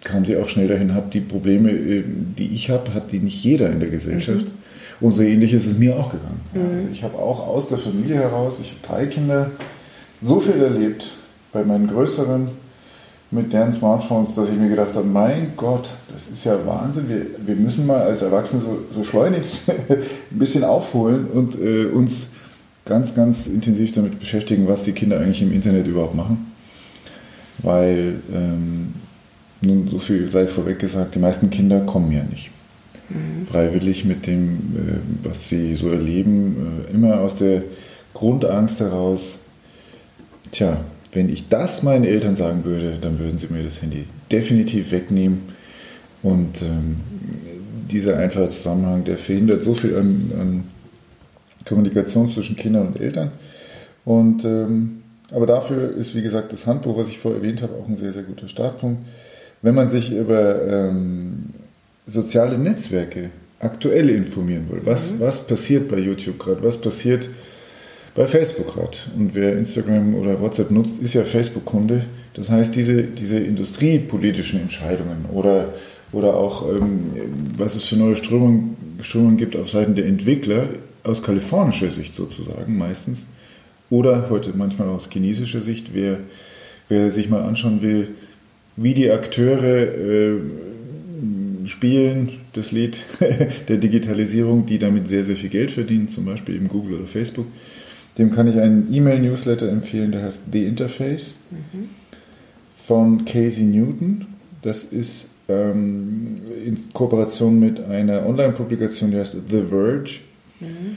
kam 0.05 0.25
sie 0.25 0.37
auch 0.37 0.49
schnell 0.49 0.69
dahin, 0.69 0.95
habe 0.95 1.11
die 1.13 1.21
Probleme, 1.21 1.73
die 1.73 2.49
ich 2.55 2.71
habe, 2.71 2.93
hat 2.93 3.13
die 3.13 3.21
nicht 3.21 3.43
jeder 3.45 3.71
in 3.71 3.79
der 3.79 3.89
Gesellschaft. 3.89 4.47
Mhm. 4.47 5.07
Und 5.07 5.15
so 5.15 5.23
ähnlich 5.23 5.53
ist 5.53 5.67
es 5.67 5.79
mir 5.79 5.97
auch 5.97 6.11
gegangen. 6.11 6.41
Mhm. 6.55 6.77
Also 6.77 6.89
ich 6.93 7.03
habe 7.05 7.19
auch 7.19 7.47
aus 7.47 7.69
der 7.69 7.79
Familie 7.79 8.17
heraus, 8.17 8.59
ich 8.61 8.73
habe 8.73 8.81
drei 8.87 9.07
Kinder, 9.07 9.51
so 10.21 10.41
viel 10.41 10.61
erlebt 10.61 11.13
bei 11.53 11.65
meinen 11.65 11.87
Größeren, 11.87 12.49
mit 13.33 13.53
deren 13.53 13.73
Smartphones, 13.73 14.35
dass 14.35 14.51
ich 14.51 14.57
mir 14.57 14.69
gedacht 14.69 14.95
habe, 14.95 15.07
mein 15.07 15.55
Gott, 15.57 15.95
das 16.13 16.29
ist 16.29 16.45
ja 16.45 16.55
Wahnsinn. 16.67 17.09
Wir, 17.09 17.27
wir 17.47 17.57
müssen 17.57 17.87
mal 17.87 18.03
als 18.03 18.21
Erwachsene 18.21 18.61
so, 18.61 18.79
so 18.95 19.05
schleunigst 19.05 19.63
ein 19.89 20.39
bisschen 20.39 20.65
aufholen 20.65 21.27
und 21.29 21.59
äh, 21.59 21.87
uns 21.87 22.27
ganz, 22.85 23.15
ganz 23.15 23.47
intensiv 23.47 23.93
damit 23.93 24.21
beschäftigen, 24.21 24.69
was 24.69 24.85
die 24.85 24.93
Kinder 24.93 25.19
eigentlich 25.19 25.41
im 25.41 25.53
Internet 25.53 25.87
überhaupt 25.87 26.15
machen. 26.15 26.53
Weil, 27.59 28.21
ähm, 28.35 28.95
nun 29.63 29.89
so 29.89 29.99
viel 29.99 30.29
sei 30.29 30.47
vorweg 30.47 30.79
gesagt, 30.79 31.15
die 31.15 31.19
meisten 31.19 31.49
Kinder 31.49 31.81
kommen 31.81 32.13
ja 32.13 32.25
nicht. 32.25 32.51
Mhm. 33.09 33.47
Freiwillig 33.47 34.05
mit 34.05 34.27
dem, 34.27 34.77
äh, 34.77 35.27
was 35.27 35.49
sie 35.49 35.75
so 35.75 35.89
erleben, 35.89 36.85
äh, 36.87 36.93
immer 36.93 37.21
aus 37.21 37.37
der 37.37 37.63
Grundangst 38.13 38.81
heraus, 38.81 39.39
tja, 40.51 40.79
wenn 41.13 41.29
ich 41.29 41.49
das 41.49 41.83
meinen 41.83 42.05
Eltern 42.05 42.37
sagen 42.37 42.65
würde, 42.65 42.97
dann 43.01 43.19
würden 43.19 43.39
sie 43.39 43.49
mir 43.49 43.63
das 43.63 43.83
Handy 43.83 44.07
definitiv 44.31 44.91
wegnehmen. 44.93 45.43
Und 46.23 46.63
ähm, 46.63 46.97
dieser 47.91 48.17
einfache 48.17 48.49
Zusammenhang, 48.49 49.05
der 49.05 49.19
verhindert 49.19 49.65
so 49.65 49.75
viel 49.75 49.97
an, 49.97 50.33
an 50.41 50.65
Kommunikation 51.67 52.31
zwischen 52.31 52.57
Kindern 52.57 52.89
und 52.89 53.01
Eltern. 53.01 53.33
Und, 54.05 54.45
ähm, 54.45 55.03
aber 55.31 55.47
dafür 55.47 55.95
ist, 55.97 56.15
wie 56.15 56.23
gesagt, 56.23 56.53
das 56.53 56.67
Handbuch, 56.67 56.97
was 56.97 57.09
ich 57.09 57.19
vorher 57.19 57.41
erwähnt 57.41 57.63
habe, 57.63 57.75
auch 57.75 57.89
ein 57.89 57.97
sehr, 57.97 58.13
sehr 58.13 58.23
guter 58.23 58.49
Startpunkt. 58.49 59.03
Wenn 59.61 59.75
man 59.75 59.89
sich 59.89 60.13
über 60.13 60.63
ähm, 60.63 61.51
soziale 62.07 62.59
Netzwerke 62.59 63.31
aktuell 63.61 64.11
informieren 64.11 64.69
will, 64.71 64.81
was, 64.85 65.13
mhm. 65.13 65.21
was 65.21 65.47
passiert 65.47 65.89
bei 65.89 65.99
YouTube 65.99 66.39
gerade, 66.39 66.63
was 66.63 66.81
passiert 66.81 67.29
bei 68.15 68.27
Facebook 68.27 68.75
gerade. 68.75 68.97
Und 69.17 69.35
wer 69.35 69.57
Instagram 69.57 70.15
oder 70.15 70.41
WhatsApp 70.41 70.71
nutzt, 70.71 71.01
ist 71.01 71.15
ja 71.15 71.23
Facebook-Kunde. 71.23 72.05
Das 72.35 72.51
heißt, 72.51 72.75
diese, 72.75 73.03
diese 73.03 73.39
industriepolitischen 73.39 74.61
Entscheidungen 74.61 75.27
oder, 75.33 75.75
oder 76.13 76.35
auch, 76.35 76.69
ähm, 76.69 77.11
was 77.57 77.75
es 77.75 77.85
für 77.85 77.97
neue 77.97 78.17
Strömungen, 78.17 78.77
Strömungen 79.01 79.37
gibt 79.37 79.57
auf 79.57 79.71
Seiten 79.71 79.95
der 79.95 80.07
Entwickler, 80.07 80.69
aus 81.05 81.23
kalifornischer 81.23 81.91
Sicht 81.91 82.15
sozusagen 82.15 82.77
meistens, 82.77 83.25
oder 83.91 84.31
heute 84.31 84.53
manchmal 84.55 84.89
aus 84.89 85.09
chinesischer 85.11 85.61
Sicht, 85.61 85.89
wer, 85.93 86.19
wer 86.89 87.11
sich 87.11 87.29
mal 87.29 87.43
anschauen 87.43 87.83
will, 87.83 88.09
wie 88.77 88.95
die 88.95 89.11
Akteure 89.11 89.83
äh, 89.83 90.33
spielen, 91.67 92.41
das 92.55 92.73
Lied 92.73 92.99
der 93.69 93.77
Digitalisierung, 93.77 94.65
die 94.67 94.79
damit 94.79 95.09
sehr, 95.09 95.25
sehr 95.25 95.37
viel 95.37 95.51
Geld 95.51 95.71
verdienen, 95.71 96.09
zum 96.09 96.25
Beispiel 96.25 96.57
eben 96.57 96.69
Google 96.69 96.99
oder 96.99 97.07
Facebook, 97.07 97.47
dem 98.19 98.31
kann 98.31 98.47
ich 98.47 98.59
einen 98.59 98.93
E-Mail-Newsletter 98.93 99.69
empfehlen, 99.69 100.13
der 100.13 100.25
heißt 100.25 100.43
The 100.53 100.65
Interface 100.65 101.37
mhm. 101.51 101.89
von 102.75 103.25
Casey 103.25 103.65
Newton. 103.65 104.27
Das 104.61 104.85
ist 104.85 105.31
ähm, 105.49 106.41
in 106.65 106.79
Kooperation 106.93 107.59
mit 107.59 107.81
einer 107.81 108.27
Online-Publikation, 108.27 109.11
die 109.11 109.19
heißt 109.19 109.37
The 109.49 109.63
Verge. 109.63 110.21
Mhm. 110.61 110.97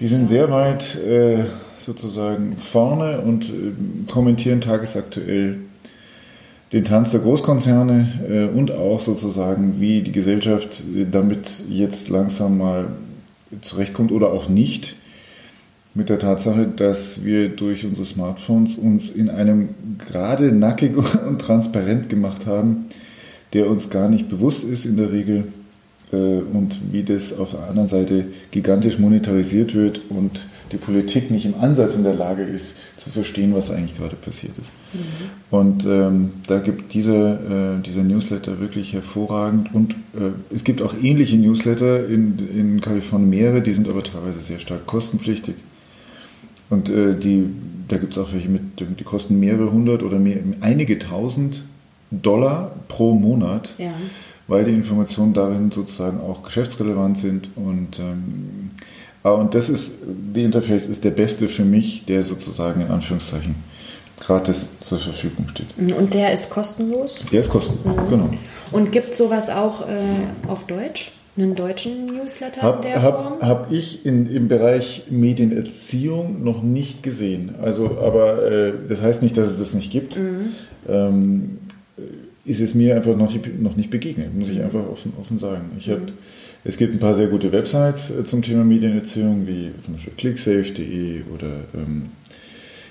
Die 0.00 0.08
sind 0.08 0.28
sehr 0.28 0.50
weit 0.50 0.96
äh, 0.96 1.44
sozusagen 1.78 2.56
vorne 2.56 3.20
und 3.20 3.48
äh, 3.48 4.10
kommentieren 4.10 4.60
tagesaktuell 4.60 5.58
den 6.72 6.84
Tanz 6.84 7.12
der 7.12 7.20
Großkonzerne 7.20 8.48
äh, 8.52 8.58
und 8.58 8.72
auch 8.72 9.00
sozusagen, 9.00 9.80
wie 9.80 10.02
die 10.02 10.12
Gesellschaft 10.12 10.82
äh, 10.94 11.06
damit 11.10 11.62
jetzt 11.70 12.08
langsam 12.08 12.58
mal 12.58 12.88
zurechtkommt 13.62 14.10
oder 14.10 14.32
auch 14.32 14.48
nicht 14.48 14.96
mit 15.96 16.10
der 16.10 16.18
Tatsache, 16.18 16.68
dass 16.76 17.24
wir 17.24 17.48
durch 17.48 17.86
unsere 17.86 18.06
Smartphones 18.06 18.74
uns 18.74 19.08
in 19.08 19.30
einem 19.30 19.70
gerade 20.10 20.52
nackig 20.52 20.96
und 21.26 21.40
transparent 21.40 22.08
gemacht 22.08 22.46
haben, 22.46 22.86
der 23.54 23.68
uns 23.70 23.88
gar 23.88 24.08
nicht 24.08 24.28
bewusst 24.28 24.62
ist 24.62 24.84
in 24.84 24.98
der 24.98 25.10
Regel 25.10 25.44
äh, 26.12 26.16
und 26.16 26.78
wie 26.92 27.02
das 27.02 27.36
auf 27.36 27.52
der 27.52 27.68
anderen 27.68 27.88
Seite 27.88 28.26
gigantisch 28.50 28.98
monetarisiert 28.98 29.74
wird 29.74 30.02
und 30.10 30.46
die 30.72 30.76
Politik 30.76 31.30
nicht 31.30 31.46
im 31.46 31.54
Ansatz 31.60 31.94
in 31.94 32.02
der 32.02 32.14
Lage 32.14 32.42
ist, 32.42 32.74
zu 32.98 33.08
verstehen, 33.08 33.54
was 33.54 33.70
eigentlich 33.70 33.96
gerade 33.96 34.16
passiert 34.16 34.52
ist. 34.60 34.70
Mhm. 34.92 35.56
Und 35.56 35.86
ähm, 35.86 36.30
da 36.46 36.58
gibt 36.58 36.92
dieser, 36.92 37.76
äh, 37.76 37.82
dieser 37.82 38.02
Newsletter 38.02 38.60
wirklich 38.60 38.92
hervorragend 38.92 39.72
und 39.72 39.92
äh, 39.92 40.32
es 40.54 40.64
gibt 40.64 40.82
auch 40.82 40.92
ähnliche 41.00 41.36
Newsletter 41.36 42.06
in, 42.06 42.36
in 42.54 42.80
Kalifornien 42.80 43.30
mehrere, 43.30 43.62
die 43.62 43.72
sind 43.72 43.88
aber 43.88 44.02
teilweise 44.02 44.40
sehr 44.40 44.58
stark 44.58 44.86
kostenpflichtig. 44.86 45.54
Und 46.70 46.88
äh, 46.88 47.14
die, 47.14 47.48
da 47.88 47.96
gibt 47.96 48.16
es 48.16 48.22
auch 48.22 48.32
welche 48.32 48.48
mit, 48.48 48.80
die 48.80 49.04
kosten 49.04 49.38
mehrere 49.38 49.70
hundert 49.70 50.02
oder 50.02 50.18
mehr, 50.18 50.38
einige 50.60 50.98
tausend 50.98 51.62
Dollar 52.10 52.72
pro 52.88 53.14
Monat, 53.14 53.72
ja. 53.78 53.92
weil 54.48 54.64
die 54.64 54.72
Informationen 54.72 55.34
darin 55.34 55.70
sozusagen 55.70 56.20
auch 56.20 56.42
geschäftsrelevant 56.42 57.18
sind. 57.18 57.48
Und, 57.56 57.98
ähm, 57.98 58.70
und 59.22 59.54
das 59.54 59.68
ist, 59.68 59.94
die 60.04 60.44
Interface 60.44 60.86
ist 60.86 61.04
der 61.04 61.10
beste 61.10 61.48
für 61.48 61.64
mich, 61.64 62.04
der 62.06 62.22
sozusagen 62.22 62.80
in 62.80 62.88
Anführungszeichen 62.88 63.54
gratis 64.18 64.68
zur 64.80 64.98
Verfügung 64.98 65.48
steht. 65.48 65.66
Und 65.76 66.14
der 66.14 66.32
ist 66.32 66.50
kostenlos? 66.50 67.22
Der 67.30 67.40
ist 67.40 67.50
kostenlos, 67.50 67.84
mhm. 67.84 68.10
genau. 68.10 68.30
Und 68.72 68.92
gibt 68.92 69.14
sowas 69.14 69.50
auch 69.50 69.86
äh, 69.86 70.48
auf 70.48 70.66
Deutsch? 70.66 71.12
Einen 71.36 71.54
deutschen 71.54 72.06
Newsletter 72.06 72.62
hab, 72.62 72.76
in 72.76 72.90
der 72.90 73.02
hab, 73.02 73.22
Form? 73.22 73.40
Habe 73.42 73.74
ich 73.74 74.06
in, 74.06 74.26
im 74.30 74.48
Bereich 74.48 75.04
Medienerziehung 75.10 76.42
noch 76.42 76.62
nicht 76.62 77.02
gesehen. 77.02 77.54
Also, 77.62 77.98
aber 77.98 78.50
äh, 78.50 78.72
das 78.88 79.02
heißt 79.02 79.22
nicht, 79.22 79.36
dass 79.36 79.48
es 79.48 79.58
das 79.58 79.74
nicht 79.74 79.92
gibt. 79.92 80.18
Mhm. 80.18 80.52
Ähm, 80.88 81.58
ist 82.44 82.60
es 82.60 82.74
mir 82.74 82.94
einfach 82.94 83.16
noch 83.16 83.32
nicht, 83.32 83.60
noch 83.60 83.76
nicht 83.76 83.90
begegnet, 83.90 84.34
muss 84.34 84.48
ich 84.48 84.60
einfach 84.60 84.88
offen, 84.88 85.12
offen 85.20 85.38
sagen. 85.38 85.72
Ich 85.78 85.88
mhm. 85.88 86.02
Es 86.68 86.76
gibt 86.78 86.94
ein 86.94 86.98
paar 86.98 87.14
sehr 87.14 87.28
gute 87.28 87.52
Websites 87.52 88.10
äh, 88.10 88.24
zum 88.24 88.42
Thema 88.42 88.64
Medienerziehung, 88.64 89.46
wie 89.46 89.70
zum 89.84 89.94
Beispiel 89.94 90.14
clicksafe.de 90.16 91.22
oder 91.32 91.60
ähm, 91.74 92.06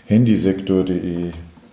handysektor.de 0.05 1.31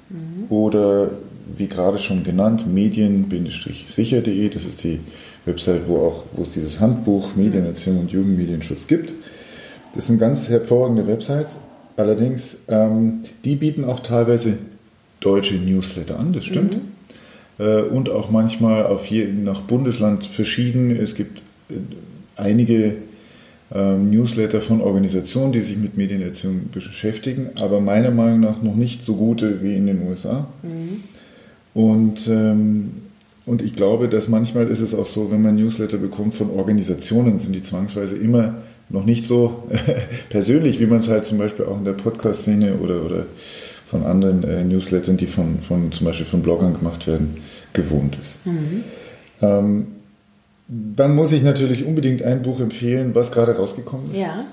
mhm. 0.08 0.46
oder 0.48 1.12
wie 1.56 1.68
gerade 1.68 1.98
schon 1.98 2.24
genannt, 2.24 2.66
medien-sicher.de, 2.66 4.48
das 4.48 4.64
ist 4.64 4.82
die 4.82 4.98
Website, 5.44 5.82
wo, 5.86 5.98
auch, 5.98 6.24
wo 6.32 6.42
es 6.42 6.50
dieses 6.50 6.80
Handbuch 6.80 7.34
Medienerziehung 7.34 8.00
und 8.00 8.12
Jugendmedienschutz 8.12 8.86
gibt. 8.86 9.14
Das 9.94 10.06
sind 10.06 10.18
ganz 10.18 10.48
hervorragende 10.48 11.06
Websites. 11.06 11.58
Allerdings, 11.96 12.56
ähm, 12.68 13.20
die 13.44 13.56
bieten 13.56 13.84
auch 13.84 14.00
teilweise 14.00 14.56
deutsche 15.20 15.54
Newsletter 15.54 16.18
an, 16.18 16.32
das 16.32 16.44
stimmt. 16.44 16.74
Mhm. 16.74 17.64
Äh, 17.64 17.82
und 17.82 18.08
auch 18.08 18.30
manchmal 18.30 18.86
auf 18.86 19.06
je, 19.06 19.26
nach 19.26 19.60
Bundesland 19.60 20.24
verschieden. 20.24 20.90
Es 20.90 21.14
gibt 21.14 21.42
äh, 21.70 21.74
einige 22.36 22.94
äh, 23.74 23.96
Newsletter 23.96 24.60
von 24.60 24.80
Organisationen, 24.80 25.52
die 25.52 25.60
sich 25.60 25.76
mit 25.76 25.96
Medienerziehung 25.96 26.70
beschäftigen, 26.72 27.50
aber 27.60 27.80
meiner 27.80 28.10
Meinung 28.10 28.40
nach 28.40 28.62
noch 28.62 28.74
nicht 28.74 29.04
so 29.04 29.16
gute 29.16 29.62
wie 29.62 29.76
in 29.76 29.86
den 29.86 30.06
USA. 30.08 30.46
Mhm. 30.62 31.04
Und 31.74 32.28
ähm, 32.28 32.90
und 33.44 33.62
ich 33.62 33.74
glaube, 33.74 34.08
dass 34.08 34.28
manchmal 34.28 34.68
ist 34.68 34.80
es 34.80 34.94
auch 34.94 35.06
so, 35.06 35.30
wenn 35.30 35.42
man 35.42 35.56
Newsletter 35.56 35.98
bekommt 35.98 36.34
von 36.34 36.50
Organisationen, 36.50 37.38
sind 37.38 37.54
die 37.54 37.62
zwangsweise 37.62 38.16
immer 38.16 38.56
noch 38.88 39.04
nicht 39.04 39.26
so 39.26 39.64
persönlich, 40.28 40.80
wie 40.80 40.86
man 40.86 40.98
es 40.98 41.08
halt 41.08 41.24
zum 41.24 41.38
Beispiel 41.38 41.64
auch 41.64 41.78
in 41.78 41.84
der 41.84 41.92
Podcast-Szene 41.92 42.74
oder, 42.76 43.04
oder 43.04 43.26
von 43.86 44.04
anderen 44.04 44.44
äh, 44.44 44.64
Newslettern, 44.64 45.16
die 45.16 45.26
von, 45.26 45.60
von 45.60 45.92
zum 45.92 46.06
Beispiel 46.06 46.26
von 46.26 46.42
Bloggern 46.42 46.74
gemacht 46.74 47.06
werden, 47.06 47.38
gewohnt 47.72 48.16
ist. 48.20 48.46
Mhm. 48.46 48.84
Ähm, 49.40 49.86
dann 50.68 51.14
muss 51.14 51.32
ich 51.32 51.42
natürlich 51.42 51.84
unbedingt 51.84 52.22
ein 52.22 52.42
Buch 52.42 52.60
empfehlen, 52.60 53.14
was 53.14 53.32
gerade 53.32 53.56
rausgekommen 53.56 54.12
ist. 54.12 54.20
Ja 54.20 54.44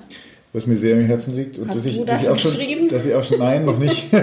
was 0.51 0.65
mir 0.65 0.77
sehr 0.77 0.95
am 0.95 1.01
Herzen 1.05 1.35
liegt. 1.35 1.59
Und 1.59 1.69
Hast 1.69 1.77
dass 1.77 1.85
ich, 1.85 2.03
dass 2.05 2.23
ich 2.23 2.29
geschrieben? 2.29 2.79
Schon, 2.81 2.89
dass 2.89 3.05
ich 3.05 3.13
auch 3.13 3.23
schon, 3.23 3.39
nein, 3.39 3.65
noch 3.65 3.77
nicht. 3.77 4.07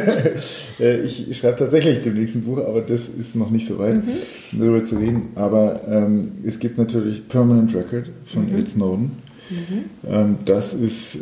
Äh, 0.79 1.01
ich 1.03 1.39
schreibe 1.39 1.57
tatsächlich 1.57 2.03
dem 2.03 2.15
nächsten 2.15 2.43
Buch, 2.43 2.59
aber 2.59 2.83
das 2.83 3.09
ist 3.09 3.35
noch 3.35 3.51
nicht 3.51 3.67
so 3.67 3.79
weit, 3.79 4.05
mhm. 4.05 4.19
darüber 4.53 4.85
zu 4.85 4.97
reden. 4.97 5.31
Aber 5.35 5.81
ähm, 5.89 6.33
es 6.45 6.59
gibt 6.59 6.77
natürlich 6.77 7.27
Permanent 7.29 7.75
Record 7.75 8.11
von 8.27 8.51
mhm. 8.51 8.59
Ed 8.59 8.69
Snowden. 8.69 9.13
Mhm. 9.49 9.85
Ähm, 10.07 10.39
das 10.45 10.75
ist, 10.75 11.17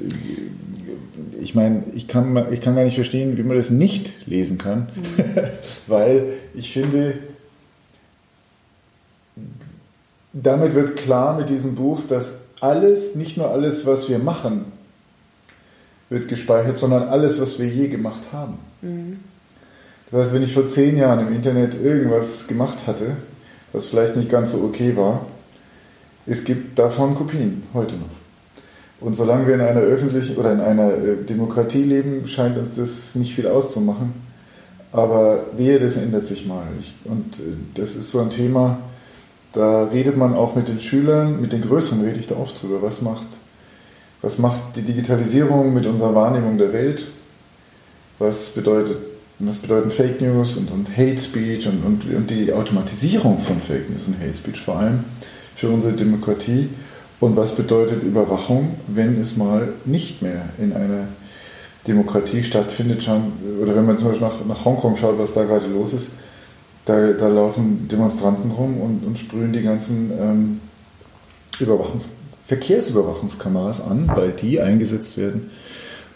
ich 1.41 1.55
meine, 1.55 1.85
ich 1.95 2.09
kann, 2.09 2.47
ich 2.51 2.61
kann 2.61 2.75
gar 2.75 2.83
nicht 2.83 2.97
verstehen, 2.97 3.37
wie 3.37 3.45
man 3.45 3.57
das 3.57 3.71
nicht 3.71 4.13
lesen 4.27 4.59
kann, 4.59 4.89
mhm. 4.97 5.23
weil 5.87 6.25
ich 6.55 6.73
finde, 6.73 7.15
damit 10.33 10.75
wird 10.75 10.97
klar 10.97 11.39
mit 11.39 11.49
diesem 11.49 11.77
Buch, 11.77 12.03
dass 12.09 12.33
alles, 12.61 13.15
nicht 13.15 13.37
nur 13.37 13.51
alles, 13.51 13.87
was 13.87 14.09
wir 14.09 14.19
machen, 14.19 14.65
wird 16.11 16.29
gespeichert, 16.29 16.79
sondern 16.79 17.09
alles, 17.09 17.41
was 17.41 17.59
wir 17.59 17.67
je 17.67 17.89
gemacht 17.89 18.21
haben. 18.33 18.59
Mhm. 18.83 19.19
Das 20.11 20.27
heißt, 20.27 20.35
wenn 20.35 20.43
ich 20.43 20.55
vor 20.55 20.67
zehn 20.67 20.97
Jahren 20.97 21.27
im 21.27 21.35
Internet 21.35 21.75
irgendwas 21.75 22.47
gemacht 22.47 22.87
hatte, 22.87 23.17
was 23.73 23.87
vielleicht 23.87 24.17
nicht 24.17 24.31
ganz 24.31 24.53
so 24.53 24.63
okay 24.63 24.97
war, 24.97 25.27
es 26.27 26.45
gibt 26.45 26.79
davon 26.79 27.15
Kopien 27.15 27.65
heute 27.75 27.97
noch. 27.97 28.09
Und 29.01 29.15
solange 29.15 29.47
wir 29.47 29.55
in 29.55 29.61
einer 29.61 29.81
öffentlichen 29.81 30.37
oder 30.37 30.53
in 30.53 30.61
einer 30.61 30.93
äh, 30.93 31.17
Demokratie 31.29 31.83
leben, 31.83 32.27
scheint 32.27 32.57
uns 32.57 32.77
das 32.77 33.15
nicht 33.15 33.35
viel 33.35 33.47
auszumachen. 33.47 34.15
Aber 34.93 35.47
wehe, 35.57 35.81
das 35.81 35.97
ändert 35.97 36.27
sich 36.27 36.47
mal. 36.47 36.63
Ich, 36.79 36.95
und 37.05 37.39
äh, 37.41 37.57
das 37.75 37.97
ist 37.97 38.13
so 38.13 38.21
ein 38.21 38.31
Thema, 38.31 38.79
da 39.53 39.85
redet 39.85 40.17
man 40.17 40.35
auch 40.35 40.55
mit 40.55 40.69
den 40.69 40.81
Schülern, 40.81 41.41
mit 41.41 41.53
den 41.53 41.63
Größeren 41.63 42.03
rede 42.03 42.19
ich 42.19 42.29
da 42.29 42.37
oft 42.37 42.63
drüber. 42.63 42.81
Was 42.83 43.03
macht 43.03 43.27
was 44.25 44.39
macht 44.39 44.61
die 44.77 44.83
Digitalisierung 44.83 45.75
mit 45.75 45.87
unserer 45.87 46.15
Wahrnehmung 46.15 46.57
der 46.57 46.73
Welt? 46.73 47.07
Was, 48.19 48.49
bedeutet, 48.51 48.97
was 49.39 49.59
bedeuten 49.59 49.91
Fake 49.91 50.21
News 50.21 50.57
und, 50.57 50.71
und 50.71 50.97
Hate 50.97 51.21
Speech 51.21 51.67
und, 51.69 51.85
und, 51.85 52.15
und 52.15 52.31
die 52.31 52.53
Automatisierung 52.53 53.39
von 53.39 53.61
Fake 53.61 53.91
News 53.91 54.07
und 54.07 54.19
Hate 54.19 54.35
Speech 54.35 54.61
vor 54.61 54.77
allem 54.77 55.05
für 55.57 55.69
unsere 55.69 55.93
Demokratie? 55.93 56.69
Und 57.21 57.37
was 57.37 57.55
bedeutet 57.55 58.03
Überwachung, 58.03 58.75
wenn 58.87 59.21
es 59.21 59.37
mal 59.37 59.69
nicht 59.85 60.23
mehr 60.23 60.49
in 60.59 60.73
einer 60.73 61.09
Demokratie 61.87 62.43
stattfindet? 62.43 63.07
Oder 63.61 63.77
wenn 63.77 63.87
man 63.87 63.99
zum 63.99 64.09
Beispiel 64.09 64.27
nach, 64.27 64.45
nach 64.47 64.65
Hongkong 64.65 64.97
schaut, 64.97 65.19
was 65.19 65.33
da 65.33 65.45
gerade 65.45 65.67
los 65.67 65.93
ist, 65.93 66.11
da, 66.87 67.13
da 67.13 67.29
laufen 67.29 67.89
Demonstranten 67.89 68.51
rum 68.51 68.81
und, 68.81 69.07
und 69.07 69.19
sprühen 69.19 69.53
die 69.53 69.63
ganzen 69.63 70.11
ähm, 70.19 70.61
Überwachungs 71.59 72.07
Verkehrsüberwachungskameras 72.47 73.81
an, 73.81 74.11
weil 74.15 74.33
die 74.33 74.61
eingesetzt 74.61 75.17
werden, 75.17 75.51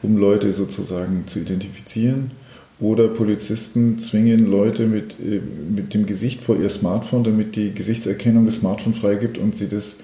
um 0.02 0.16
Leute 0.16 0.52
sozusagen 0.52 1.24
zu 1.26 1.38
identifizieren. 1.40 2.32
Oder 2.80 3.08
Polizisten 3.08 3.98
zwingen 3.98 4.48
Leute 4.48 4.86
mit, 4.86 5.16
äh, 5.18 5.40
mit 5.74 5.94
dem 5.94 6.06
Gesicht 6.06 6.42
vor 6.44 6.56
ihr 6.56 6.70
Smartphone, 6.70 7.24
damit 7.24 7.56
die 7.56 7.74
Gesichtserkennung 7.74 8.46
das 8.46 8.56
Smartphone 8.56 8.94
freigibt 8.94 9.36
und 9.36 9.56
sie 9.56 9.68
das 9.68 9.96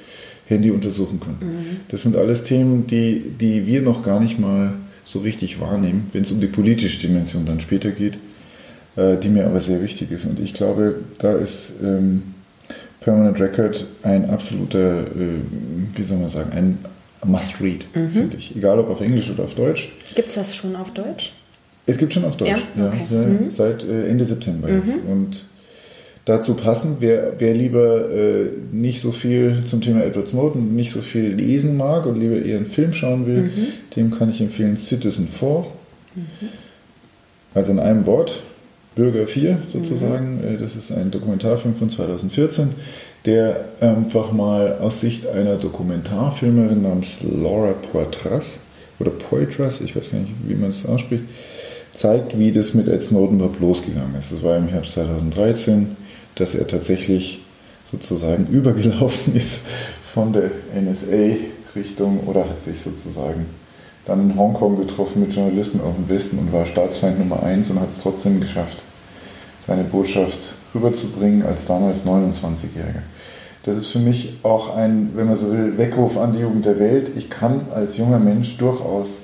Handy 0.47 0.71
untersuchen 0.73 1.21
können. 1.21 1.39
Mhm. 1.41 1.77
Das 1.89 2.03
sind 2.03 2.17
alles 2.17 2.43
Themen, 2.43 2.87
die, 2.89 3.33
die 3.41 3.67
wir 3.67 3.81
noch 3.81 4.03
gar 4.03 4.19
nicht 4.19 4.41
mal 4.41 4.73
so 5.05 5.21
richtig 5.21 5.61
wahrnehmen, 5.61 6.09
wenn 6.13 6.23
es 6.23 6.33
um 6.33 6.41
die 6.41 6.49
politische 6.49 7.07
Dimension 7.07 7.47
dann 7.47 7.61
später 7.61 7.91
geht, 7.91 8.19
äh, 8.97 9.17
die 9.19 9.29
mir 9.29 9.47
aber 9.47 9.61
sehr 9.61 9.81
wichtig 9.81 10.11
ist. 10.11 10.27
Und 10.27 10.41
ich 10.41 10.53
glaube, 10.53 10.97
da 11.19 11.33
ist 11.35 11.75
ähm, 11.83 12.34
Permanent 13.05 13.39
Record 13.39 13.87
ein 14.03 14.31
absoluter, 14.31 15.03
äh, 15.03 15.95
wie 15.95 16.03
soll 16.03 16.17
man 16.17 16.31
sagen, 16.31 16.53
ein 16.53 16.79
Must-Read, 17.25 17.87
mhm. 17.95 18.11
finde 18.11 18.37
ich. 18.39 18.57
Egal 18.57 18.79
ob 18.79 18.89
auf 18.89 19.03
Englisch 19.03 19.31
oder 19.31 19.45
auf 19.45 19.55
Deutsch. 19.55 19.91
Gibt 20.15 20.31
es 20.31 20.35
das 20.35 20.55
schon 20.55 20.75
auf 20.75 20.91
Deutsch? 20.93 21.35
Es 21.87 21.99
gibt 21.99 22.15
schon 22.15 22.25
auf 22.25 22.39
Deutsch, 22.39 22.65
ja, 22.77 22.87
okay. 22.87 23.01
ja, 23.11 23.19
mhm. 23.19 23.51
seit 23.51 23.85
äh, 23.85 24.09
Ende 24.09 24.25
September 24.25 24.69
mhm. 24.69 24.79
jetzt. 24.79 24.97
Und 25.07 25.45
dazu 26.25 26.55
passend, 26.55 26.97
wer, 27.01 27.35
wer 27.39 27.53
lieber 27.53 28.11
äh, 28.11 28.47
nicht 28.73 29.03
so 29.03 29.13
viel 29.13 29.65
zum 29.67 29.83
Thema 29.83 30.03
Edward 30.03 30.29
Snowden, 30.29 30.75
nicht 30.75 30.91
so 30.91 31.03
viel 31.03 31.27
lesen 31.27 31.77
mag 31.77 32.07
und 32.07 32.19
lieber 32.19 32.37
eher 32.43 32.57
einen 32.57 32.67
Film 32.67 32.95
schauen 32.95 33.27
will, 33.27 33.43
mhm. 33.43 33.67
dem 33.97 34.11
kann 34.13 34.31
ich 34.31 34.41
empfehlen 34.41 34.79
Citizen 34.79 35.29
4. 35.29 35.67
Mhm. 36.15 36.25
Also 37.55 37.71
in 37.71 37.79
einem 37.79 38.07
Wort, 38.07 38.41
Bürger 38.95 39.27
4 39.27 39.59
sozusagen. 39.69 40.37
Mhm. 40.37 40.59
Das 40.59 40.77
ist 40.77 40.93
ein 40.93 41.11
Dokumentarfilm 41.11 41.75
von 41.75 41.91
2014, 41.91 42.71
der 43.25 43.65
einfach 43.81 44.33
mal 44.33 44.79
aus 44.79 45.01
Sicht 45.01 45.27
einer 45.27 45.57
Dokumentarfilmerin 45.57 46.83
namens 46.83 47.19
Laura 47.23 47.73
Poitras 47.93 48.59
oder 49.01 49.11
Poitras, 49.11 49.81
ich 49.81 49.97
weiß 49.97 50.13
gar 50.13 50.21
nicht, 50.21 50.33
wie 50.47 50.55
man 50.55 50.71
es 50.71 50.87
ausspricht, 50.87 51.25
zeigt, 51.95 52.39
wie 52.39 52.53
das 52.53 52.75
mit 52.75 52.89
Ed 52.89 53.03
Snowden 53.03 53.43
losgegangen 53.61 54.15
ist. 54.19 54.33
Das 54.33 54.43
war 54.43 54.57
im 54.57 54.69
Herbst 54.69 54.95
2013, 54.95 55.97
dass 56.35 56.55
er 56.55 56.67
tatsächlich 56.67 57.43
sozusagen 57.91 58.47
übergelaufen 58.53 59.35
ist 59.35 59.61
von 60.13 60.33
der 60.33 60.51
NSA 60.75 61.37
Richtung 61.75 62.21
oder 62.27 62.49
hat 62.49 62.61
sich 62.61 62.81
sozusagen 62.81 63.47
dann 64.07 64.31
in 64.31 64.39
Hongkong 64.39 64.77
getroffen 64.77 65.21
mit 65.21 65.35
Journalisten 65.35 65.81
aus 65.81 65.95
dem 65.97 66.09
Westen 66.09 66.39
und 66.39 66.53
war 66.53 66.67
Staatsfeind 66.67 67.19
Nummer 67.19 67.43
1 67.43 67.71
und 67.71 67.81
hat 67.81 67.91
es 67.91 67.99
trotzdem 67.99 68.41
geschafft, 68.41 68.83
seine 69.67 69.85
Botschaft 69.85 70.55
rüberzubringen 70.75 71.45
als 71.45 71.65
damals 71.65 72.05
29-Jähriger. 72.05 73.03
Das 73.65 73.77
ist 73.79 73.89
für 73.89 73.99
mich 73.99 74.39
auch 74.43 74.77
ein, 74.77 75.13
wenn 75.15 75.27
man 75.27 75.37
so 75.37 75.51
will, 75.51 75.79
Weckruf 75.79 76.19
an 76.19 76.33
die 76.35 76.41
Jugend 76.41 76.67
der 76.67 76.79
Welt. 76.79 77.13
Ich 77.17 77.31
kann 77.31 77.63
als 77.73 77.97
junger 77.97 78.19
Mensch 78.19 78.59
durchaus 78.59 79.21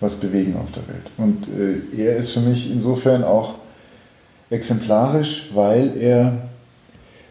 was 0.00 0.14
bewegen 0.14 0.56
auf 0.56 0.70
der 0.72 0.88
Welt. 0.88 1.06
Und 1.18 1.46
äh, 1.48 2.02
er 2.02 2.16
ist 2.16 2.32
für 2.32 2.40
mich 2.40 2.70
insofern 2.70 3.24
auch 3.24 3.56
exemplarisch, 4.48 5.50
weil 5.54 5.96
er 5.98 6.48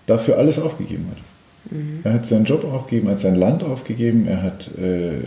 dafür 0.05 0.37
alles 0.37 0.59
aufgegeben 0.59 1.07
hat. 1.11 1.71
Mhm. 1.71 1.99
Er 2.03 2.13
hat 2.13 2.25
seinen 2.25 2.45
Job 2.45 2.63
aufgegeben, 2.65 3.07
er 3.07 3.13
hat 3.13 3.21
sein 3.21 3.35
Land 3.35 3.63
aufgegeben, 3.63 4.27
er 4.27 4.43
hat, 4.43 4.69
äh, 4.77 5.19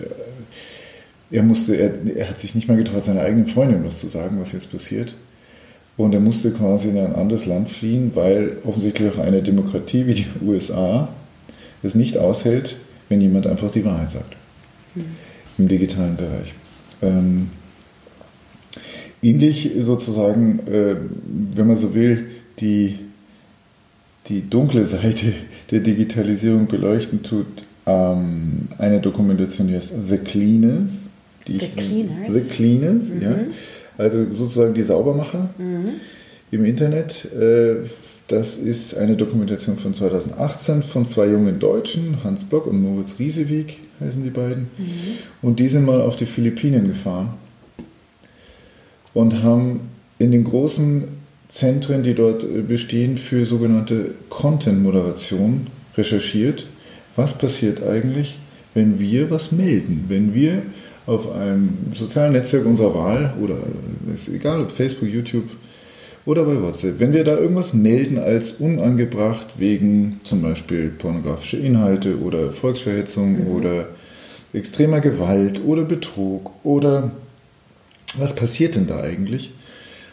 er 1.30 1.42
musste, 1.42 1.76
er, 1.76 1.92
er 2.16 2.28
hat 2.28 2.40
sich 2.40 2.54
nicht 2.54 2.68
mal 2.68 2.76
getraut, 2.76 3.04
seiner 3.04 3.22
eigenen 3.22 3.46
Freundin 3.46 3.84
was 3.84 4.00
zu 4.00 4.08
sagen, 4.08 4.38
was 4.40 4.52
jetzt 4.52 4.70
passiert. 4.70 5.14
Und 5.96 6.14
er 6.14 6.20
musste 6.20 6.50
quasi 6.50 6.88
in 6.88 6.98
ein 6.98 7.14
anderes 7.14 7.46
Land 7.46 7.70
fliehen, 7.70 8.12
weil 8.14 8.56
offensichtlich 8.64 9.12
auch 9.12 9.18
eine 9.18 9.42
Demokratie 9.42 10.06
wie 10.06 10.14
die 10.14 10.26
USA 10.42 11.08
es 11.82 11.94
nicht 11.94 12.16
aushält, 12.16 12.76
wenn 13.08 13.20
jemand 13.20 13.46
einfach 13.46 13.70
die 13.70 13.84
Wahrheit 13.84 14.12
sagt. 14.12 14.36
Mhm. 14.94 15.04
Im 15.58 15.68
digitalen 15.68 16.16
Bereich. 16.16 16.54
Ähm, 17.02 17.50
ähnlich 19.22 19.72
sozusagen, 19.80 20.60
äh, 20.66 20.96
wenn 21.54 21.66
man 21.66 21.76
so 21.76 21.94
will, 21.94 22.28
die, 22.60 22.98
die 24.28 24.42
dunkle 24.48 24.84
Seite 24.84 25.32
der 25.70 25.80
Digitalisierung 25.80 26.66
beleuchten 26.66 27.22
tut 27.22 27.64
ähm, 27.86 28.68
eine 28.78 29.00
Dokumentation, 29.00 29.68
die 29.68 29.76
heißt 29.76 29.92
The 30.08 30.18
Cleaners. 30.18 31.09
Die 31.46 31.58
The 31.58 31.66
Cleaners? 31.66 32.34
The 32.34 32.40
Cleaners, 32.42 33.08
mhm. 33.10 33.22
ja. 33.22 33.36
Also 33.98 34.24
sozusagen 34.32 34.74
die 34.74 34.82
Saubermacher 34.82 35.50
mhm. 35.58 35.94
im 36.50 36.64
Internet. 36.64 37.26
Äh, 37.34 37.86
das 38.28 38.56
ist 38.56 38.96
eine 38.96 39.16
Dokumentation 39.16 39.76
von 39.76 39.92
2018 39.92 40.82
von 40.84 41.04
zwei 41.04 41.26
jungen 41.26 41.58
Deutschen, 41.58 42.18
Hans 42.22 42.44
Block 42.44 42.66
und 42.66 42.80
Moritz 42.80 43.16
Riesewig 43.18 43.78
heißen 44.00 44.22
die 44.22 44.30
beiden. 44.30 44.70
Mhm. 44.78 45.18
Und 45.42 45.58
die 45.60 45.68
sind 45.68 45.84
mal 45.84 46.00
auf 46.00 46.16
die 46.16 46.26
Philippinen 46.26 46.88
gefahren 46.88 47.34
und 49.14 49.42
haben 49.42 49.80
in 50.18 50.32
den 50.32 50.44
großen 50.44 51.04
Zentren, 51.48 52.02
die 52.02 52.14
dort 52.14 52.44
äh, 52.44 52.62
bestehen, 52.62 53.18
für 53.18 53.44
sogenannte 53.46 54.12
Content-Moderation 54.28 55.66
recherchiert. 55.96 56.66
Was 57.16 57.36
passiert 57.36 57.82
eigentlich, 57.82 58.38
wenn 58.74 59.00
wir 59.00 59.30
was 59.30 59.50
melden? 59.50 60.04
Wenn 60.08 60.34
wir 60.34 60.62
auf 61.10 61.32
einem 61.32 61.70
sozialen 61.92 62.32
Netzwerk 62.32 62.64
unserer 62.64 62.94
Wahl 62.94 63.34
oder 63.42 63.54
äh, 63.54 64.14
ist 64.14 64.28
egal 64.28 64.60
ob 64.60 64.70
Facebook, 64.70 65.08
YouTube 65.08 65.48
oder 66.24 66.44
bei 66.44 66.62
WhatsApp, 66.62 67.00
wenn 67.00 67.12
wir 67.12 67.24
da 67.24 67.36
irgendwas 67.36 67.74
melden 67.74 68.18
als 68.18 68.52
unangebracht 68.52 69.46
wegen 69.58 70.20
zum 70.22 70.42
Beispiel 70.42 70.90
pornografische 70.90 71.56
Inhalte 71.56 72.20
oder 72.20 72.52
Volksverhetzung 72.52 73.40
mhm. 73.40 73.46
oder 73.48 73.88
extremer 74.52 75.00
Gewalt 75.00 75.60
oder 75.66 75.82
Betrug 75.82 76.52
oder 76.62 77.10
was 78.16 78.36
passiert 78.36 78.76
denn 78.76 78.86
da 78.86 79.00
eigentlich? 79.00 79.50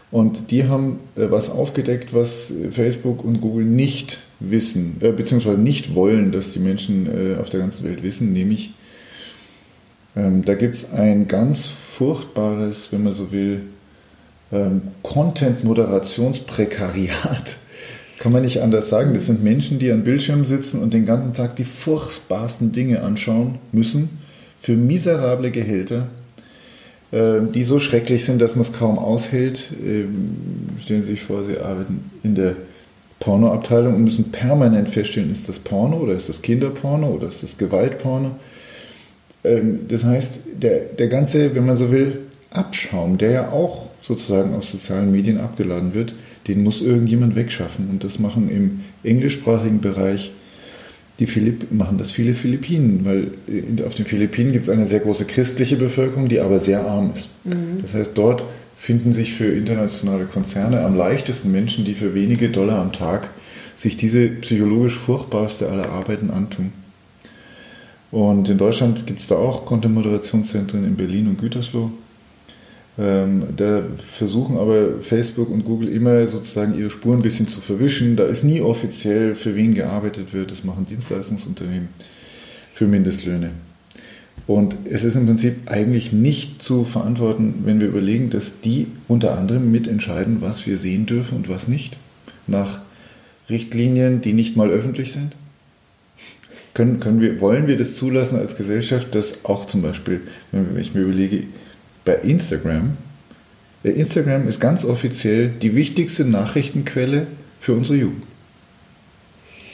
Und 0.10 0.50
die 0.50 0.64
haben 0.64 1.00
äh, 1.16 1.30
was 1.30 1.52
aufgedeckt, 1.52 2.14
was 2.16 2.52
Facebook 2.72 3.24
und 3.24 3.40
Google 3.40 3.66
nicht 3.66 4.20
wissen, 4.40 4.98
äh, 5.02 5.12
beziehungsweise 5.12 5.62
nicht 5.62 5.94
wollen, 5.94 6.32
dass 6.32 6.54
die 6.54 6.60
Menschen 6.60 7.08
äh, 7.08 7.40
auf 7.40 7.52
der 7.52 7.60
ganzen 7.60 7.84
Welt 7.84 8.02
wissen, 8.02 8.34
nämlich 8.34 8.72
ähm, 10.18 10.44
da 10.44 10.56
gibt 10.56 10.78
es 10.78 10.92
ein 10.92 11.28
ganz 11.28 11.68
furchtbares, 11.68 12.92
wenn 12.92 13.04
man 13.04 13.14
so 13.14 13.32
will, 13.32 13.62
ähm, 14.52 14.82
Content-Moderationsprekariat. 15.04 17.58
Kann 18.20 18.32
man 18.32 18.42
nicht 18.42 18.62
anders 18.62 18.90
sagen. 18.90 19.14
Das 19.14 19.28
sind 19.28 19.44
Menschen, 19.44 19.78
die 19.78 19.92
an 19.92 20.04
Bildschirmen 20.04 20.46
sitzen 20.46 20.82
und 20.82 20.92
den 20.94 21.06
ganzen 21.06 21.34
Tag 21.34 21.56
die 21.56 21.66
furchtbarsten 21.66 22.72
Dinge 22.72 23.04
anschauen 23.04 23.60
müssen 23.72 24.18
für 24.60 24.74
miserable 24.74 25.52
Gehälter 25.52 26.08
ähm, 27.14 27.54
die 27.54 27.64
so 27.64 27.80
schrecklich 27.80 28.26
sind, 28.26 28.42
dass 28.42 28.56
man 28.56 28.66
es 28.66 28.74
kaum 28.74 29.00
aushält. 29.00 29.72
Ähm, 29.82 30.36
stellen 30.82 31.04
Sie 31.04 31.12
sich 31.12 31.24
vor, 31.24 31.46
Sie 31.46 31.58
arbeiten 31.58 32.12
in 32.24 32.36
der 32.36 32.56
Pornoabteilung 33.20 33.96
und 33.96 34.04
müssen 34.04 34.32
permanent 34.32 34.90
feststellen, 34.90 35.32
ist 35.32 35.48
das 35.48 35.60
Porno 35.60 35.98
oder 35.98 36.14
ist 36.14 36.28
das 36.28 36.42
Kinderporno 36.42 37.08
oder 37.08 37.30
ist 37.30 37.44
das 37.44 37.58
Gewaltporno. 37.58 38.32
Ähm, 39.44 39.82
das 39.88 40.04
heißt, 40.04 40.40
der, 40.62 40.80
der 40.98 41.08
ganze, 41.08 41.56
wenn 41.56 41.66
man 41.66 41.78
so 41.78 41.92
will, 41.92 42.20
Abschaum, 42.50 43.18
der 43.18 43.32
ja 43.32 43.52
auch 43.52 43.88
sozusagen 44.02 44.56
aus 44.56 44.72
sozialen 44.72 45.12
Medien 45.12 45.40
abgeladen 45.40 45.94
wird, 45.94 46.16
den 46.48 46.64
muss 46.64 46.82
irgendjemand 46.82 47.36
wegschaffen. 47.36 47.90
Und 47.90 48.04
das 48.04 48.20
machen 48.20 48.50
im 48.50 48.82
englischsprachigen 49.04 49.82
Bereich 49.82 50.32
die 51.20 51.26
Philipp 51.26 51.72
machen 51.72 51.98
das 51.98 52.12
viele 52.12 52.34
Philippinen, 52.34 53.04
weil 53.04 53.84
auf 53.86 53.96
den 53.96 54.06
Philippinen 54.06 54.52
gibt 54.52 54.68
es 54.68 54.70
eine 54.70 54.86
sehr 54.86 55.00
große 55.00 55.26
christliche 55.26 55.76
Bevölkerung, 55.76 56.28
die 56.28 56.40
aber 56.40 56.60
sehr 56.60 56.86
arm 56.86 57.12
ist. 57.14 57.30
Mhm. 57.44 57.82
Das 57.82 57.96
heißt, 57.96 58.12
dort 58.16 58.44
finden 58.78 59.14
sich 59.14 59.34
für 59.34 59.46
internationale 59.46 60.26
Konzerne 60.26 60.82
am 60.82 60.96
leichtesten 60.96 61.52
Menschen, 61.52 61.86
die 61.86 61.96
für 61.96 62.14
wenige 62.14 62.50
Dollar 62.50 62.80
am 62.80 62.94
Tag 62.94 63.30
sich 63.76 63.98
diese 63.98 64.28
psychologisch 64.28 64.96
furchtbarste 64.96 65.70
aller 65.70 65.90
Arbeiten 65.90 66.30
antun. 66.30 66.72
Und 68.18 68.50
in 68.50 68.58
Deutschland 68.58 69.06
gibt 69.06 69.20
es 69.20 69.28
da 69.28 69.36
auch 69.36 69.64
Content-Moderationszentren 69.64 70.84
in 70.84 70.96
Berlin 70.96 71.28
und 71.28 71.40
Gütersloh. 71.40 71.92
Ähm, 72.98 73.44
da 73.56 73.84
versuchen 74.12 74.58
aber 74.58 75.02
Facebook 75.04 75.52
und 75.52 75.64
Google 75.64 75.88
immer 75.88 76.26
sozusagen 76.26 76.76
ihre 76.76 76.90
Spuren 76.90 77.20
ein 77.20 77.22
bisschen 77.22 77.48
zu 77.48 77.62
verwischen. 77.62 78.16
Da 78.16 78.26
ist 78.26 78.44
nie 78.44 78.60
offiziell, 78.60 79.36
für 79.36 79.56
wen 79.56 79.76
gearbeitet 79.76 80.34
wird. 80.34 80.50
Das 80.50 80.64
machen 80.64 80.88
Dienstleistungsunternehmen 80.88 81.90
für 82.74 82.88
Mindestlöhne. 82.88 83.52
Und 84.48 84.76
es 84.90 85.04
ist 85.04 85.16
im 85.16 85.28
Prinzip 85.28 85.70
eigentlich 85.70 86.12
nicht 86.12 86.64
zu 86.64 86.86
verantworten, 86.86 87.62
wenn 87.66 87.80
wir 87.80 87.88
überlegen, 87.88 88.32
dass 88.32 88.62
die 88.62 88.88
unter 89.08 89.38
anderem 89.38 89.72
mitentscheiden, 89.72 90.42
was 90.42 90.66
wir 90.66 90.80
sehen 90.80 91.06
dürfen 91.06 91.38
und 91.38 91.50
was 91.50 91.68
nicht. 91.68 91.96
Nach 92.48 92.80
Richtlinien, 93.48 94.22
die 94.22 94.34
nicht 94.34 94.58
mal 94.58 94.72
öffentlich 94.72 95.14
sind. 95.14 95.34
Können, 96.78 97.00
können 97.00 97.22
wir, 97.22 97.42
wollen 97.42 97.66
wir 97.66 97.76
das 97.76 97.96
zulassen 97.96 98.38
als 98.38 98.56
Gesellschaft, 98.56 99.16
dass 99.16 99.44
auch 99.46 99.66
zum 99.66 99.82
Beispiel, 99.82 100.22
wenn 100.52 100.80
ich 100.80 100.94
mir 100.94 101.02
überlege, 101.02 101.46
bei 102.06 102.18
Instagram. 102.18 102.98
Instagram 103.82 104.48
ist 104.48 104.60
ganz 104.60 104.86
offiziell 104.86 105.50
die 105.50 105.76
wichtigste 105.76 106.24
Nachrichtenquelle 106.24 107.26
für 107.60 107.74
unsere 107.74 107.98
Jugend. 107.98 108.22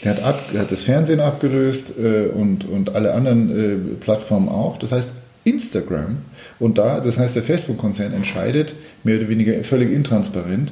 Der 0.05 0.15
hat, 0.15 0.23
ab, 0.23 0.49
hat 0.57 0.71
das 0.71 0.83
Fernsehen 0.83 1.19
abgelöst 1.19 1.91
äh, 2.01 2.27
und, 2.27 2.63
und 2.63 2.95
alle 2.95 3.13
anderen 3.13 3.49
äh, 3.51 3.95
Plattformen 3.99 4.47
auch. 4.47 4.77
Das 4.77 4.93
heißt, 4.93 5.09
Instagram 5.43 6.19
und 6.57 6.77
da, 6.77 7.01
das 7.01 7.17
heißt, 7.17 7.35
der 7.35 7.43
Facebook-Konzern 7.43 8.13
entscheidet 8.13 8.75
mehr 9.03 9.17
oder 9.17 9.27
weniger 9.27 9.61
völlig 9.65 9.91
intransparent, 9.91 10.71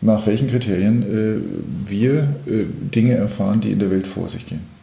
nach 0.00 0.26
welchen 0.26 0.48
Kriterien 0.48 1.02
äh, 1.02 1.90
wir 1.90 2.28
äh, 2.46 2.64
Dinge 2.94 3.16
erfahren, 3.16 3.60
die 3.60 3.72
in 3.72 3.78
der 3.78 3.90
Welt 3.90 4.06
vor 4.06 4.30
sich 4.30 4.46
gehen. 4.46 4.77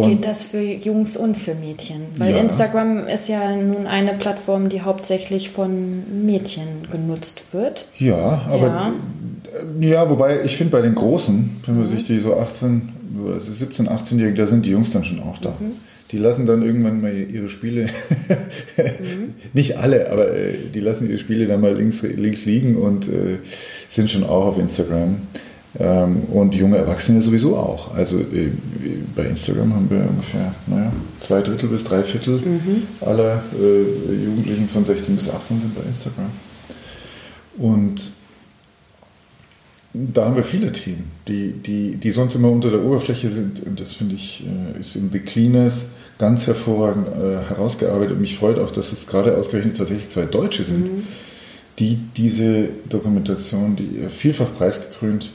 Und 0.00 0.10
Geht 0.10 0.26
das 0.26 0.42
für 0.42 0.60
Jungs 0.60 1.16
und 1.16 1.36
für 1.36 1.54
Mädchen? 1.54 2.02
Weil 2.16 2.32
ja. 2.32 2.38
Instagram 2.38 3.06
ist 3.06 3.28
ja 3.28 3.54
nun 3.56 3.86
eine 3.86 4.14
Plattform, 4.14 4.68
die 4.68 4.82
hauptsächlich 4.82 5.50
von 5.50 6.24
Mädchen 6.24 6.88
genutzt 6.90 7.44
wird. 7.52 7.86
Ja, 7.98 8.42
aber 8.48 8.92
ja, 9.80 9.88
ja 9.88 10.10
wobei 10.10 10.42
ich 10.44 10.56
finde 10.56 10.72
bei 10.72 10.82
den 10.82 10.94
Großen, 10.94 11.60
wenn 11.64 11.74
man 11.76 11.84
mhm. 11.84 11.88
sich 11.88 12.04
die 12.04 12.20
so 12.20 12.36
18, 12.36 12.88
17, 13.38 13.88
18-Jährigen, 13.88 14.36
da 14.36 14.46
sind 14.46 14.66
die 14.66 14.70
Jungs 14.70 14.90
dann 14.90 15.04
schon 15.04 15.20
auch 15.20 15.38
da. 15.38 15.50
Mhm. 15.50 15.72
Die 16.10 16.18
lassen 16.18 16.46
dann 16.46 16.62
irgendwann 16.62 17.02
mal 17.02 17.14
ihre 17.14 17.50
Spiele, 17.50 17.88
mhm. 18.78 19.34
nicht 19.52 19.76
alle, 19.76 20.10
aber 20.10 20.34
äh, 20.34 20.54
die 20.72 20.80
lassen 20.80 21.08
ihre 21.08 21.18
Spiele 21.18 21.46
dann 21.46 21.60
mal 21.60 21.76
links, 21.76 22.02
links 22.02 22.46
liegen 22.46 22.76
und 22.76 23.08
äh, 23.08 23.38
sind 23.90 24.10
schon 24.10 24.24
auch 24.24 24.46
auf 24.46 24.58
Instagram. 24.58 25.16
Ähm, 25.78 26.22
und 26.32 26.54
junge 26.54 26.78
Erwachsene 26.78 27.20
sowieso 27.20 27.56
auch. 27.56 27.94
Also 27.94 28.18
äh, 28.18 28.50
bei 29.14 29.24
Instagram 29.24 29.74
haben 29.74 29.90
wir 29.90 29.98
ungefähr 30.08 30.54
naja, 30.66 30.92
zwei 31.20 31.42
Drittel 31.42 31.68
bis 31.68 31.84
drei 31.84 32.02
Viertel 32.02 32.38
mhm. 32.38 32.82
aller 33.00 33.42
äh, 33.54 34.14
Jugendlichen 34.24 34.68
von 34.68 34.84
16 34.84 35.16
bis 35.16 35.28
18 35.28 35.60
sind 35.60 35.74
bei 35.74 35.82
Instagram. 35.82 36.30
Und 37.58 38.12
da 39.92 40.26
haben 40.26 40.36
wir 40.36 40.44
viele 40.44 40.72
Themen, 40.72 41.10
die, 41.26 41.52
die, 41.52 41.96
die 41.96 42.10
sonst 42.10 42.34
immer 42.34 42.50
unter 42.50 42.70
der 42.70 42.82
Oberfläche 42.82 43.28
sind. 43.28 43.62
Und 43.64 43.78
das 43.78 43.94
finde 43.94 44.14
ich, 44.14 44.44
äh, 44.46 44.80
ist 44.80 44.96
in 44.96 45.10
The 45.12 45.20
Cleaners 45.20 45.86
ganz 46.18 46.46
hervorragend 46.46 47.08
äh, 47.08 47.48
herausgearbeitet. 47.48 48.12
Und 48.12 48.22
mich 48.22 48.38
freut 48.38 48.58
auch, 48.58 48.70
dass 48.70 48.92
es 48.92 49.06
gerade 49.06 49.36
ausgerechnet 49.36 49.76
tatsächlich 49.76 50.08
zwei 50.08 50.24
Deutsche 50.24 50.64
sind, 50.64 50.84
mhm. 50.84 51.02
die 51.78 51.98
diese 52.16 52.70
Dokumentation, 52.88 53.76
die 53.76 54.08
vielfach 54.08 54.54
preisgekrönt 54.54 55.30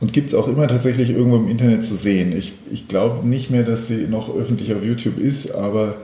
und 0.00 0.12
gibt 0.12 0.28
es 0.28 0.34
auch 0.34 0.48
immer 0.48 0.68
tatsächlich 0.68 1.10
irgendwo 1.10 1.36
im 1.36 1.48
Internet 1.48 1.84
zu 1.84 1.94
sehen. 1.94 2.36
Ich, 2.36 2.52
ich 2.70 2.88
glaube 2.88 3.26
nicht 3.26 3.50
mehr, 3.50 3.64
dass 3.64 3.88
sie 3.88 4.06
noch 4.08 4.34
öffentlich 4.34 4.72
auf 4.72 4.84
YouTube 4.84 5.18
ist, 5.18 5.52
aber 5.52 5.96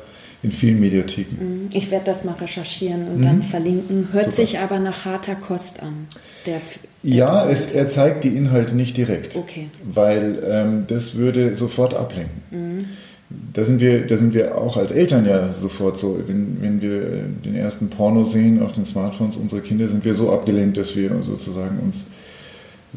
in 0.42 0.52
vielen 0.52 0.78
Mediatheken. 0.78 1.36
Mhm. 1.40 1.70
Ich 1.72 1.90
werde 1.90 2.04
das 2.06 2.24
mal 2.24 2.34
recherchieren 2.34 3.08
und 3.08 3.18
mhm. 3.18 3.22
dann 3.22 3.42
verlinken. 3.42 4.08
Hört 4.12 4.26
Super. 4.26 4.36
sich 4.36 4.58
aber 4.58 4.78
nach 4.78 5.04
harter 5.04 5.36
Kost 5.36 5.82
an. 5.82 6.06
Der, 6.44 6.60
der 7.02 7.16
ja, 7.16 7.48
es, 7.48 7.72
er 7.72 7.88
zeigt 7.88 8.24
die 8.24 8.36
Inhalte 8.36 8.76
nicht 8.76 8.96
direkt. 8.96 9.36
Okay. 9.36 9.68
Weil 9.82 10.42
ähm, 10.46 10.84
das 10.86 11.14
würde 11.14 11.54
sofort 11.54 11.94
ablenken. 11.94 12.42
Mhm. 12.50 12.84
Da 13.52 13.64
sind, 13.64 13.80
wir, 13.80 14.06
da 14.06 14.16
sind 14.16 14.34
wir 14.34 14.56
auch 14.58 14.76
als 14.76 14.90
Eltern 14.92 15.26
ja 15.26 15.52
sofort 15.52 15.98
so. 15.98 16.20
Wenn, 16.26 16.58
wenn 16.60 16.80
wir 16.82 17.00
den 17.44 17.56
ersten 17.56 17.88
Porno 17.88 18.24
sehen 18.24 18.62
auf 18.62 18.72
den 18.72 18.84
Smartphones 18.84 19.36
unserer 19.36 19.60
Kinder, 19.60 19.88
sind 19.88 20.04
wir 20.04 20.14
so 20.14 20.30
abgelenkt, 20.30 20.76
dass 20.76 20.94
wir 20.94 21.10
sozusagen 21.22 21.78
uns 21.80 22.04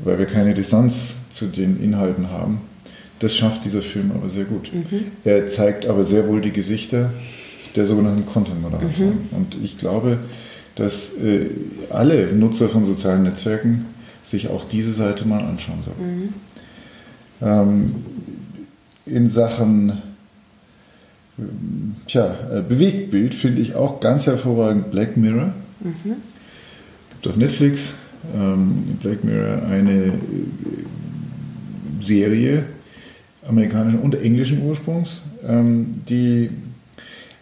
weil 0.03 0.19
wir 0.19 0.25
keine 0.25 0.53
Distanz 0.53 1.13
zu 1.33 1.45
den 1.45 1.81
Inhalten 1.81 2.29
haben. 2.29 2.61
Das 3.19 3.35
schafft 3.35 3.65
dieser 3.65 3.81
Film 3.81 4.11
aber 4.13 4.29
sehr 4.29 4.45
gut. 4.45 4.71
Mhm. 4.73 5.05
Er 5.23 5.49
zeigt 5.49 5.85
aber 5.85 6.05
sehr 6.05 6.27
wohl 6.27 6.41
die 6.41 6.51
Gesichter 6.51 7.11
der 7.75 7.87
sogenannten 7.87 8.25
Content-Moderatoren. 8.25 9.27
Mhm. 9.31 9.37
Und 9.37 9.57
ich 9.63 9.77
glaube, 9.77 10.19
dass 10.75 11.13
äh, 11.13 11.47
alle 11.89 12.33
Nutzer 12.33 12.69
von 12.69 12.85
sozialen 12.85 13.23
Netzwerken 13.23 13.85
sich 14.21 14.49
auch 14.49 14.65
diese 14.67 14.93
Seite 14.93 15.27
mal 15.27 15.43
anschauen 15.43 15.79
sollen. 15.83 16.17
Mhm. 16.19 16.33
Ähm, 17.41 17.95
in 19.05 19.29
Sachen 19.29 19.89
äh, 21.37 21.41
tja, 22.07 22.35
äh, 22.51 22.61
Bewegtbild 22.61 23.33
finde 23.33 23.61
ich 23.61 23.75
auch 23.75 23.99
ganz 23.99 24.27
hervorragend 24.27 24.91
Black 24.91 25.17
Mirror. 25.17 25.53
Mhm. 25.79 26.15
Gibt 27.11 27.27
auf 27.27 27.35
Netflix 27.37 27.95
ähm, 28.35 28.97
Black 29.01 29.23
Mirror 29.23 29.63
eine 29.63 30.05
äh, 30.05 30.11
Serie 32.01 32.65
amerikanischen 33.47 33.99
und 33.99 34.15
englischen 34.15 34.61
Ursprungs, 34.63 35.21
ähm, 35.47 36.01
die, 36.09 36.49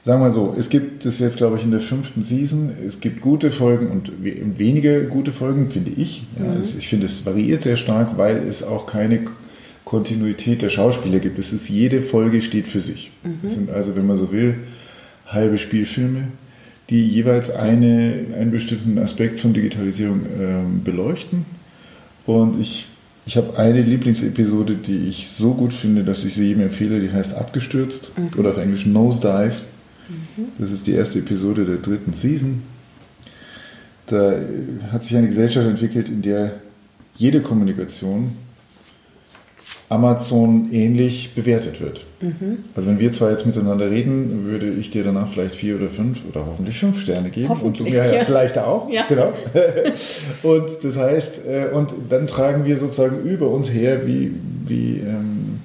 sagen 0.04 0.22
wir 0.22 0.32
so, 0.32 0.56
es 0.58 0.70
gibt 0.70 1.06
das 1.06 1.20
jetzt, 1.20 1.38
glaube 1.38 1.58
ich, 1.58 1.64
in 1.64 1.72
der 1.72 1.80
fünften 1.80 2.24
Season, 2.24 2.70
es 2.88 3.00
gibt 3.00 3.22
gute 3.22 3.52
Folgen 3.52 3.88
und 3.88 4.12
wenige 4.22 5.06
gute 5.06 5.32
Folgen, 5.32 5.70
finde 5.72 5.92
ich. 5.92 6.28
Ja, 6.38 6.46
mhm. 6.46 6.62
es, 6.62 6.76
ich 6.76 6.88
finde, 6.88 7.08
es 7.08 7.26
variiert 7.26 7.64
sehr 7.64 7.78
stark, 7.78 8.18
weil 8.18 8.38
es 8.38 8.64
auch 8.64 8.86
keine 8.86 9.22
Kontinuität 9.84 10.62
der 10.62 10.70
Schauspieler 10.70 11.20
gibt. 11.20 11.40
Es 11.40 11.54
ist, 11.54 11.70
jede 11.70 12.02
Folge 12.02 12.42
steht 12.42 12.68
für 12.68 12.82
sich. 12.82 13.12
Mhm. 13.24 13.40
Es 13.44 13.56
sind 13.56 13.70
also, 13.70 13.96
wenn 13.96 14.06
man 14.06 14.18
so 14.18 14.32
will, 14.32 14.56
halbe 15.28 15.58
Spielfilme 15.58 16.28
die 16.90 17.08
jeweils 17.08 17.50
eine, 17.50 18.26
einen 18.38 18.52
bestimmten 18.52 18.98
Aspekt 19.00 19.40
von 19.40 19.54
Digitalisierung 19.54 20.22
ähm, 20.40 20.84
beleuchten. 20.84 21.46
Und 22.26 22.60
ich, 22.60 22.88
ich 23.26 23.38
habe 23.38 23.58
eine 23.58 23.82
Lieblingsepisode, 23.82 24.76
die 24.76 25.08
ich 25.08 25.30
so 25.30 25.54
gut 25.54 25.74
finde, 25.74 26.04
dass 26.04 26.24
ich 26.26 26.36
sie 26.36 26.48
jedem 26.48 26.64
empfehle, 26.64 27.00
die 27.00 27.12
heißt 27.12 27.34
Abgestürzt 27.34 28.12
mhm. 28.18 28.40
oder 28.40 28.50
auf 28.50 28.58
Englisch 28.58 28.86
Nosedive. 28.86 29.56
Mhm. 30.10 30.46
Das 30.60 30.72
ist 30.72 30.86
die 30.86 30.94
erste 30.94 31.20
Episode 31.20 31.66
der 31.66 31.78
dritten 31.78 32.14
Season. 32.14 32.62
Da 34.08 34.36
hat 34.92 35.04
sich 35.04 35.18
eine 35.18 35.28
Gesellschaft 35.28 35.68
entwickelt, 35.68 36.10
in 36.10 36.22
der 36.22 36.54
jede 37.16 37.42
Kommunikation 37.42 38.32
Amazon 39.88 40.70
ähnlich 40.72 41.34
bewertet 41.36 41.80
wird. 41.80 42.06
Mhm. 42.20 42.60
Also 42.76 42.90
wenn 42.90 43.00
wir 43.00 43.12
zwei 43.12 43.32
jetzt 43.32 43.46
miteinander 43.46 43.90
reden, 43.90 44.46
würde 44.46 44.68
ich 44.68 44.90
dir 44.90 45.04
danach 45.04 45.28
vielleicht 45.28 45.56
vier 45.56 45.76
oder 45.76 45.90
fünf 45.90 46.20
oder 46.28 46.46
hoffentlich 46.46 46.80
fünf 46.80 47.00
Sterne 47.00 47.30
geben 47.30 47.54
und 47.54 47.80
du 47.80 47.84
mir 47.84 48.06
ja, 48.06 48.26
vielleicht 48.26 48.58
auch. 48.58 48.90
Ja. 48.90 49.06
Genau. 49.08 49.32
und 50.44 50.70
das 50.82 50.98
heißt, 50.98 51.42
äh, 51.48 51.68
und 51.72 51.94
dann 52.10 52.26
tragen 52.26 52.66
wir 52.66 52.78
sozusagen 52.78 53.22
über 53.22 53.50
uns 53.50 53.72
her, 53.72 54.08
wie, 54.08 54.34
wie, 54.66 54.98
ähm, 55.00 55.60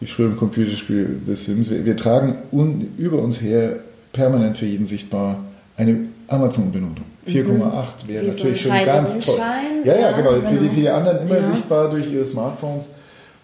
wie 0.00 0.06
früher 0.06 0.26
im 0.26 0.36
Computerspiel 0.36 1.20
The 1.26 1.34
Sims, 1.34 1.70
wir, 1.70 1.84
wir 1.86 1.96
tragen 1.96 2.36
un, 2.52 2.88
über 2.98 3.18
uns 3.18 3.40
her 3.40 3.76
permanent 4.12 4.58
für 4.58 4.66
jeden 4.66 4.84
sichtbar 4.84 5.38
eine 5.76 6.00
Amazon-Benotung. 6.28 7.04
4,8 7.26 7.44
mhm. 7.44 8.08
wäre 8.08 8.26
natürlich 8.26 8.62
so 8.62 8.68
schon 8.68 8.84
ganz 8.84 9.20
toll. 9.20 9.36
Ja, 9.84 9.98
ja, 9.98 10.12
genau. 10.12 10.32
Für, 10.32 10.40
die, 10.40 10.56
genau. 10.56 10.70
für 10.70 10.80
die 10.80 10.88
anderen 10.88 11.26
immer 11.26 11.38
ja. 11.38 11.50
sichtbar 11.50 11.88
durch 11.88 12.12
ihre 12.12 12.26
Smartphones. 12.26 12.86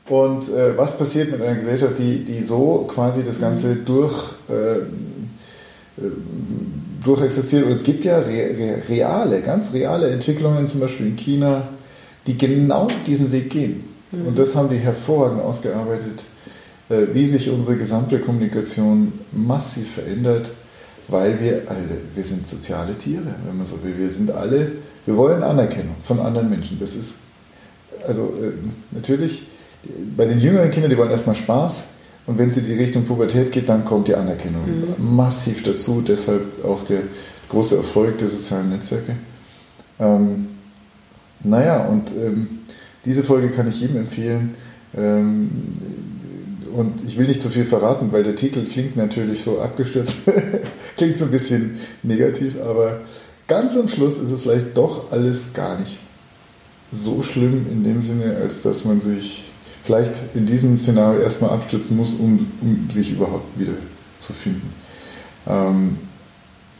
Und 0.08 0.48
äh, 0.48 0.76
was 0.76 0.98
passiert 0.98 1.30
mit 1.30 1.40
einer 1.40 1.54
Gesellschaft, 1.54 1.98
die, 1.98 2.24
die 2.24 2.42
so 2.42 2.88
quasi 2.92 3.22
das 3.22 3.40
Ganze 3.40 3.68
mhm. 3.68 3.84
durch, 3.84 4.14
äh, 4.48 4.78
äh, 4.78 4.82
durchexistiert? 7.04 7.64
Und 7.64 7.72
es 7.72 7.82
gibt 7.82 8.04
ja 8.04 8.18
re, 8.18 8.82
reale, 8.88 9.40
ganz 9.40 9.72
reale 9.72 10.10
Entwicklungen, 10.10 10.66
zum 10.66 10.80
Beispiel 10.80 11.06
in 11.06 11.16
China, 11.16 11.68
die 12.26 12.36
genau 12.36 12.88
diesen 13.06 13.30
Weg 13.30 13.50
gehen. 13.50 13.84
Mhm. 14.10 14.28
Und 14.28 14.38
das 14.38 14.56
haben 14.56 14.68
die 14.68 14.78
hervorragend 14.78 15.42
ausgearbeitet, 15.42 16.24
äh, 16.88 17.06
wie 17.12 17.26
sich 17.26 17.48
unsere 17.48 17.76
gesamte 17.76 18.18
Kommunikation 18.18 19.12
massiv 19.30 19.92
verändert, 19.92 20.50
weil 21.06 21.40
wir 21.40 21.62
alle, 21.68 21.98
wir 22.14 22.24
sind 22.24 22.48
soziale 22.48 22.96
Tiere, 22.98 23.34
wenn 23.46 23.58
man 23.58 23.66
so 23.66 23.82
will. 23.84 23.96
Wir 23.96 24.10
sind 24.10 24.32
alle, 24.32 24.72
wir 25.06 25.16
wollen 25.16 25.42
Anerkennung 25.42 25.96
von 26.02 26.18
anderen 26.18 26.50
Menschen. 26.50 26.78
Das 26.80 26.96
ist, 26.96 27.14
also 28.06 28.34
äh, 28.42 28.52
natürlich 28.90 29.42
bei 30.16 30.24
den 30.26 30.40
jüngeren 30.40 30.70
Kindern, 30.70 30.90
die 30.90 30.98
wollen 30.98 31.10
erstmal 31.10 31.36
Spaß. 31.36 31.84
Und 32.26 32.38
wenn 32.38 32.50
sie 32.50 32.62
die 32.62 32.74
Richtung 32.74 33.04
Pubertät 33.04 33.50
geht, 33.50 33.68
dann 33.68 33.84
kommt 33.84 34.08
die 34.08 34.14
Anerkennung 34.14 34.62
mhm. 34.66 35.16
massiv 35.16 35.62
dazu. 35.62 36.02
Deshalb 36.06 36.64
auch 36.64 36.84
der 36.84 37.00
große 37.48 37.76
Erfolg 37.76 38.18
der 38.18 38.28
sozialen 38.28 38.70
Netzwerke. 38.70 39.16
Ähm, 39.98 40.48
naja, 41.42 41.84
und 41.86 42.10
ähm, 42.10 42.60
diese 43.04 43.24
Folge 43.24 43.50
kann 43.50 43.68
ich 43.68 43.80
jedem 43.80 43.96
empfehlen. 43.96 44.54
Ähm, 44.96 45.50
und 46.72 47.04
ich 47.06 47.18
will 47.18 47.26
nicht 47.26 47.42
zu 47.42 47.48
viel 47.48 47.64
verraten, 47.64 48.12
weil 48.12 48.22
der 48.22 48.36
Titel 48.36 48.64
klingt 48.64 48.96
natürlich 48.96 49.42
so 49.42 49.60
abgestürzt, 49.60 50.18
klingt 50.96 51.16
so 51.16 51.24
ein 51.24 51.30
bisschen 51.30 51.80
negativ, 52.02 52.60
aber 52.60 53.00
ganz 53.48 53.76
am 53.76 53.88
Schluss 53.88 54.18
ist 54.18 54.30
es 54.30 54.42
vielleicht 54.42 54.76
doch 54.76 55.10
alles 55.10 55.52
gar 55.52 55.78
nicht 55.80 55.98
so 56.92 57.22
schlimm 57.22 57.66
in 57.70 57.82
dem 57.82 58.02
Sinne, 58.02 58.36
als 58.36 58.62
dass 58.62 58.84
man 58.84 59.00
sich 59.00 59.49
vielleicht 59.84 60.12
in 60.34 60.46
diesem 60.46 60.76
Szenario 60.78 61.22
erstmal 61.22 61.50
abstützen 61.50 61.96
muss, 61.96 62.14
um, 62.14 62.50
um 62.60 62.88
sich 62.90 63.12
überhaupt 63.12 63.58
wieder 63.58 63.72
zu 64.18 64.32
finden. 64.32 64.72
Ähm, 65.46 65.98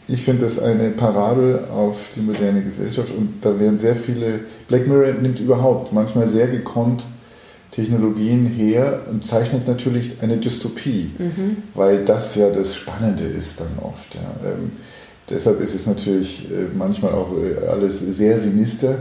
ich 0.07 0.23
finde 0.23 0.43
das 0.43 0.59
eine 0.59 0.89
Parabel 0.89 1.65
auf 1.73 1.97
die 2.15 2.21
moderne 2.21 2.61
Gesellschaft 2.61 3.11
und 3.15 3.35
da 3.41 3.59
werden 3.59 3.79
sehr 3.79 3.95
viele, 3.95 4.41
Black 4.67 4.87
Mirror 4.87 5.13
nimmt 5.13 5.39
überhaupt 5.39 5.93
manchmal 5.93 6.27
sehr 6.27 6.47
gekonnt 6.47 7.05
Technologien 7.71 8.45
her 8.45 9.01
und 9.09 9.25
zeichnet 9.25 9.67
natürlich 9.67 10.21
eine 10.21 10.37
Dystopie, 10.37 11.11
mhm. 11.17 11.57
weil 11.73 12.03
das 12.03 12.35
ja 12.35 12.49
das 12.49 12.75
Spannende 12.75 13.23
ist 13.23 13.61
dann 13.61 13.79
oft. 13.81 14.13
Ja. 14.13 14.49
Ähm, 14.49 14.73
deshalb 15.29 15.61
ist 15.61 15.73
es 15.73 15.85
natürlich 15.85 16.45
äh, 16.51 16.75
manchmal 16.77 17.13
auch 17.13 17.29
äh, 17.37 17.67
alles 17.67 17.99
sehr 18.01 18.37
sinister, 18.37 18.95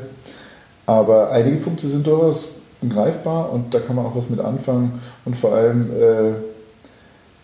aber 0.86 1.32
einige 1.32 1.56
Punkte 1.56 1.88
sind 1.88 2.06
durchaus 2.06 2.50
greifbar 2.88 3.52
und 3.52 3.74
da 3.74 3.80
kann 3.80 3.96
man 3.96 4.06
auch 4.06 4.16
was 4.16 4.30
mit 4.30 4.40
anfangen 4.40 5.00
und 5.24 5.36
vor 5.36 5.54
allem 5.54 5.90
äh, 5.90 6.32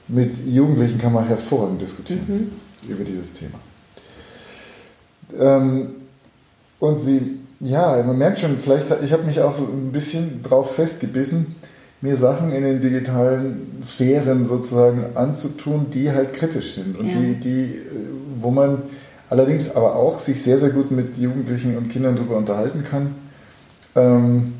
mit 0.09 0.46
Jugendlichen 0.46 0.99
kann 0.99 1.12
man 1.12 1.27
hervorragend 1.27 1.81
diskutieren 1.81 2.25
mhm. 2.27 2.90
über 2.90 3.05
dieses 3.05 3.33
Thema. 3.33 3.59
Ähm, 5.38 5.88
und 6.79 7.01
sie, 7.01 7.40
ja, 7.61 8.03
man 8.03 8.16
merkt 8.16 8.38
schon, 8.38 8.59
vielleicht, 8.59 8.87
ich 9.03 9.12
habe 9.12 9.25
mich 9.25 9.40
auch 9.40 9.59
ein 9.59 9.90
bisschen 9.92 10.42
drauf 10.42 10.75
festgebissen, 10.75 11.57
mir 12.01 12.16
Sachen 12.16 12.53
in 12.53 12.62
den 12.62 12.81
digitalen 12.81 13.79
Sphären 13.83 14.44
sozusagen 14.44 15.16
anzutun, 15.16 15.87
die 15.90 16.12
halt 16.12 16.35
kritisch 16.35 16.75
sind 16.75 16.99
und 16.99 17.09
ja. 17.09 17.18
die, 17.18 17.35
die, 17.35 17.62
äh, 17.75 17.81
wo 18.40 18.51
man 18.51 18.83
allerdings 19.31 19.75
aber 19.75 19.96
auch 19.96 20.18
sich 20.18 20.42
sehr, 20.42 20.59
sehr 20.59 20.70
gut 20.70 20.90
mit 20.90 21.16
Jugendlichen 21.16 21.77
und 21.77 21.88
Kindern 21.88 22.16
darüber 22.16 22.37
unterhalten 22.37 22.85
kann. 22.85 23.14
Ähm, 23.96 24.55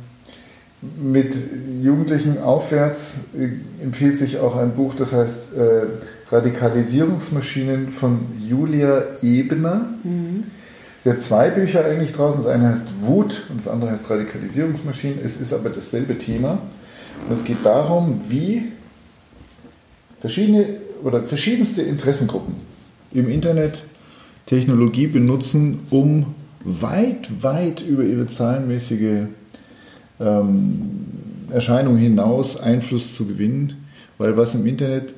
mit 0.83 1.35
Jugendlichen 1.83 2.43
aufwärts 2.43 3.15
äh, 3.37 3.83
empfiehlt 3.83 4.19
sich 4.19 4.39
auch 4.39 4.57
ein 4.57 4.75
Buch, 4.75 4.95
das 4.95 5.13
heißt 5.13 5.55
äh, 5.55 5.87
Radikalisierungsmaschinen 6.31 7.91
von 7.91 8.21
Julia 8.47 9.03
Ebner. 9.23 9.87
Mhm. 10.03 10.45
Sie 11.05 11.11
hat 11.11 11.21
zwei 11.21 11.51
Bücher 11.51 11.85
eigentlich 11.85 12.13
draußen. 12.13 12.43
Das 12.43 12.53
eine 12.53 12.71
heißt 12.71 12.87
Wut 13.03 13.43
und 13.49 13.61
das 13.61 13.69
andere 13.69 13.93
heißt 13.93 14.11
Radikalisierungsmaschinen. 14.11 15.21
Es 15.25 15.37
ist 15.37 15.53
aber 15.53 15.71
dasselbe 15.71 16.19
Thema. 16.19 16.59
Und 17.29 17.37
es 17.37 17.45
geht 17.45 17.65
darum, 17.65 18.23
wie 18.29 18.73
verschiedene 20.21 20.81
oder 21.05 21.23
verschiedenste 21.23 21.83
Interessengruppen 21.83 22.57
im 23.13 23.29
Internet 23.29 23.85
Technologie 24.47 25.07
benutzen, 25.07 25.81
um 25.91 26.35
weit, 26.65 27.29
weit 27.41 27.83
über 27.83 28.03
ihre 28.03 28.27
zahlenmäßige 28.27 29.27
ähm, 30.21 30.81
Erscheinung 31.51 31.97
hinaus 31.97 32.59
Einfluss 32.59 33.15
zu 33.15 33.27
gewinnen, 33.27 33.75
weil 34.19 34.37
was 34.37 34.55
im 34.55 34.67
Internet 34.67 35.15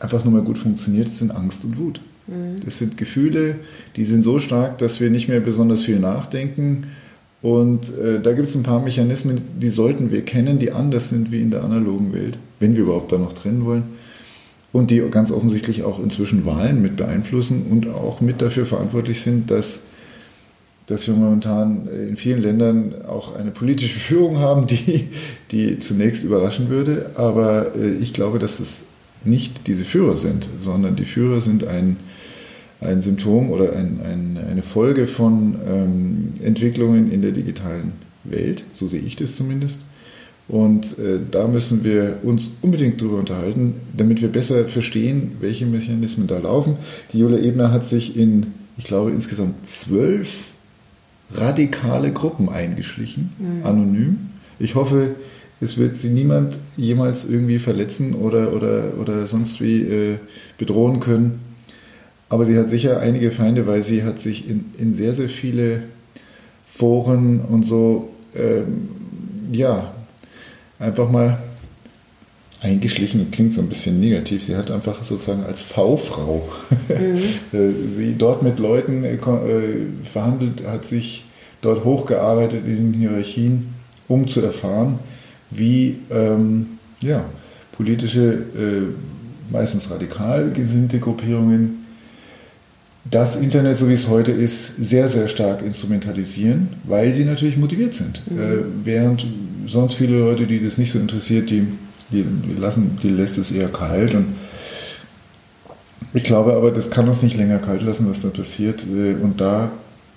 einfach 0.00 0.24
nur 0.24 0.34
mal 0.34 0.42
gut 0.42 0.58
funktioniert, 0.58 1.08
sind 1.08 1.30
Angst 1.30 1.64
und 1.64 1.78
Wut. 1.78 2.00
Mhm. 2.26 2.64
Das 2.64 2.78
sind 2.78 2.96
Gefühle, 2.96 3.56
die 3.96 4.04
sind 4.04 4.24
so 4.24 4.38
stark, 4.38 4.78
dass 4.78 5.00
wir 5.00 5.10
nicht 5.10 5.28
mehr 5.28 5.40
besonders 5.40 5.82
viel 5.82 5.98
nachdenken. 5.98 6.84
Und 7.42 7.96
äh, 7.98 8.20
da 8.20 8.32
gibt 8.32 8.48
es 8.48 8.54
ein 8.54 8.62
paar 8.62 8.80
Mechanismen, 8.80 9.38
die 9.60 9.68
sollten 9.68 10.10
wir 10.10 10.22
kennen, 10.22 10.58
die 10.58 10.72
anders 10.72 11.10
sind 11.10 11.30
wie 11.30 11.42
in 11.42 11.50
der 11.50 11.62
analogen 11.62 12.12
Welt, 12.14 12.38
wenn 12.58 12.74
wir 12.74 12.84
überhaupt 12.84 13.12
da 13.12 13.18
noch 13.18 13.34
drin 13.34 13.64
wollen. 13.66 13.82
Und 14.72 14.90
die 14.90 15.00
ganz 15.10 15.30
offensichtlich 15.30 15.84
auch 15.84 16.02
inzwischen 16.02 16.46
Wahlen 16.46 16.82
mit 16.82 16.96
beeinflussen 16.96 17.66
und 17.70 17.86
auch 17.86 18.20
mit 18.20 18.42
dafür 18.42 18.66
verantwortlich 18.66 19.20
sind, 19.20 19.50
dass 19.50 19.80
dass 20.86 21.06
wir 21.06 21.14
momentan 21.14 21.88
in 21.88 22.16
vielen 22.16 22.42
Ländern 22.42 22.94
auch 23.06 23.34
eine 23.36 23.50
politische 23.50 23.98
Führung 23.98 24.38
haben, 24.38 24.66
die, 24.66 25.08
die 25.50 25.78
zunächst 25.78 26.24
überraschen 26.24 26.68
würde. 26.68 27.10
Aber 27.14 27.74
äh, 27.76 27.94
ich 28.00 28.12
glaube, 28.12 28.38
dass 28.38 28.60
es 28.60 28.82
nicht 29.24 29.66
diese 29.66 29.84
Führer 29.84 30.16
sind, 30.16 30.46
sondern 30.60 30.96
die 30.96 31.06
Führer 31.06 31.40
sind 31.40 31.66
ein, 31.66 31.96
ein 32.80 33.00
Symptom 33.00 33.50
oder 33.50 33.72
ein, 33.72 34.00
ein, 34.04 34.38
eine 34.50 34.62
Folge 34.62 35.06
von 35.06 35.56
ähm, 35.66 36.32
Entwicklungen 36.42 37.10
in 37.10 37.22
der 37.22 37.32
digitalen 37.32 37.92
Welt. 38.24 38.64
So 38.74 38.86
sehe 38.86 39.00
ich 39.00 39.16
das 39.16 39.36
zumindest. 39.36 39.78
Und 40.46 40.98
äh, 40.98 41.20
da 41.30 41.48
müssen 41.48 41.84
wir 41.84 42.18
uns 42.22 42.48
unbedingt 42.60 43.00
darüber 43.00 43.18
unterhalten, 43.18 43.76
damit 43.96 44.20
wir 44.20 44.28
besser 44.28 44.66
verstehen, 44.66 45.38
welche 45.40 45.64
Mechanismen 45.64 46.26
da 46.26 46.36
laufen. 46.36 46.76
Die 47.14 47.18
Jule 47.18 47.40
Ebner 47.40 47.70
hat 47.70 47.84
sich 47.84 48.14
in, 48.14 48.48
ich 48.76 48.84
glaube, 48.84 49.10
insgesamt 49.10 49.66
zwölf 49.66 50.52
radikale 51.32 52.12
Gruppen 52.12 52.48
eingeschlichen, 52.48 53.32
mhm. 53.38 53.66
anonym. 53.66 54.18
Ich 54.58 54.74
hoffe, 54.74 55.16
es 55.60 55.78
wird 55.78 55.96
sie 55.96 56.10
niemand 56.10 56.58
jemals 56.76 57.24
irgendwie 57.24 57.58
verletzen 57.58 58.14
oder, 58.14 58.52
oder, 58.52 58.98
oder 59.00 59.26
sonst 59.26 59.60
wie 59.60 59.82
äh, 59.82 60.16
bedrohen 60.58 61.00
können. 61.00 61.40
Aber 62.28 62.44
sie 62.44 62.58
hat 62.58 62.68
sicher 62.68 63.00
einige 63.00 63.30
Feinde, 63.30 63.66
weil 63.66 63.82
sie 63.82 64.02
hat 64.02 64.18
sich 64.18 64.48
in, 64.48 64.66
in 64.78 64.94
sehr, 64.94 65.14
sehr 65.14 65.28
viele 65.28 65.84
Foren 66.66 67.40
und 67.40 67.64
so, 67.64 68.10
ähm, 68.34 68.88
ja, 69.52 69.92
einfach 70.78 71.10
mal 71.10 71.38
eingeschlichen, 72.64 73.30
klingt 73.30 73.52
so 73.52 73.60
ein 73.60 73.68
bisschen 73.68 74.00
negativ. 74.00 74.42
Sie 74.42 74.56
hat 74.56 74.70
einfach 74.70 75.04
sozusagen 75.04 75.44
als 75.44 75.62
V-Frau 75.62 76.48
mhm. 76.88 76.94
Äh, 77.52 77.72
sie 77.88 78.14
dort 78.16 78.42
mit 78.42 78.58
Leuten 78.58 79.04
äh, 79.04 79.14
äh, 79.14 79.18
verhandelt, 80.02 80.66
hat 80.66 80.84
sich 80.84 81.24
dort 81.60 81.84
hochgearbeitet 81.84 82.66
in 82.66 82.92
den 82.92 82.94
Hierarchien, 82.94 83.74
um 84.08 84.28
zu 84.28 84.40
erfahren, 84.40 84.98
wie 85.50 85.98
ähm, 86.10 86.78
ja, 87.00 87.24
politische, 87.72 88.32
äh, 88.32 89.52
meistens 89.52 89.90
radikal 89.90 90.50
gesinnte 90.50 90.98
Gruppierungen 90.98 91.84
das 93.10 93.36
Internet, 93.36 93.78
so 93.78 93.88
wie 93.88 93.94
es 93.94 94.08
heute 94.08 94.32
ist, 94.32 94.76
sehr, 94.76 95.08
sehr 95.08 95.28
stark 95.28 95.62
instrumentalisieren, 95.62 96.68
weil 96.84 97.12
sie 97.12 97.24
natürlich 97.24 97.58
motiviert 97.58 97.92
sind. 97.92 98.22
Mhm. 98.30 98.38
Äh, 98.38 98.56
während 98.84 99.26
sonst 99.66 99.94
viele 99.94 100.18
Leute, 100.18 100.46
die 100.46 100.62
das 100.62 100.78
nicht 100.78 100.90
so 100.90 100.98
interessiert, 100.98 101.50
die 101.50 101.66
die, 102.22 102.60
lassen, 102.60 102.98
die 103.02 103.08
lässt 103.08 103.38
es 103.38 103.50
eher 103.50 103.68
kalt. 103.68 104.14
Und 104.14 104.26
ich 106.12 106.24
glaube 106.24 106.54
aber, 106.54 106.70
das 106.70 106.90
kann 106.90 107.08
uns 107.08 107.22
nicht 107.22 107.36
länger 107.36 107.58
kalt 107.58 107.82
lassen, 107.82 108.08
was 108.08 108.22
da 108.22 108.28
passiert. 108.28 108.84
Äh, 108.84 109.14
und 109.22 109.40
da 109.40 109.70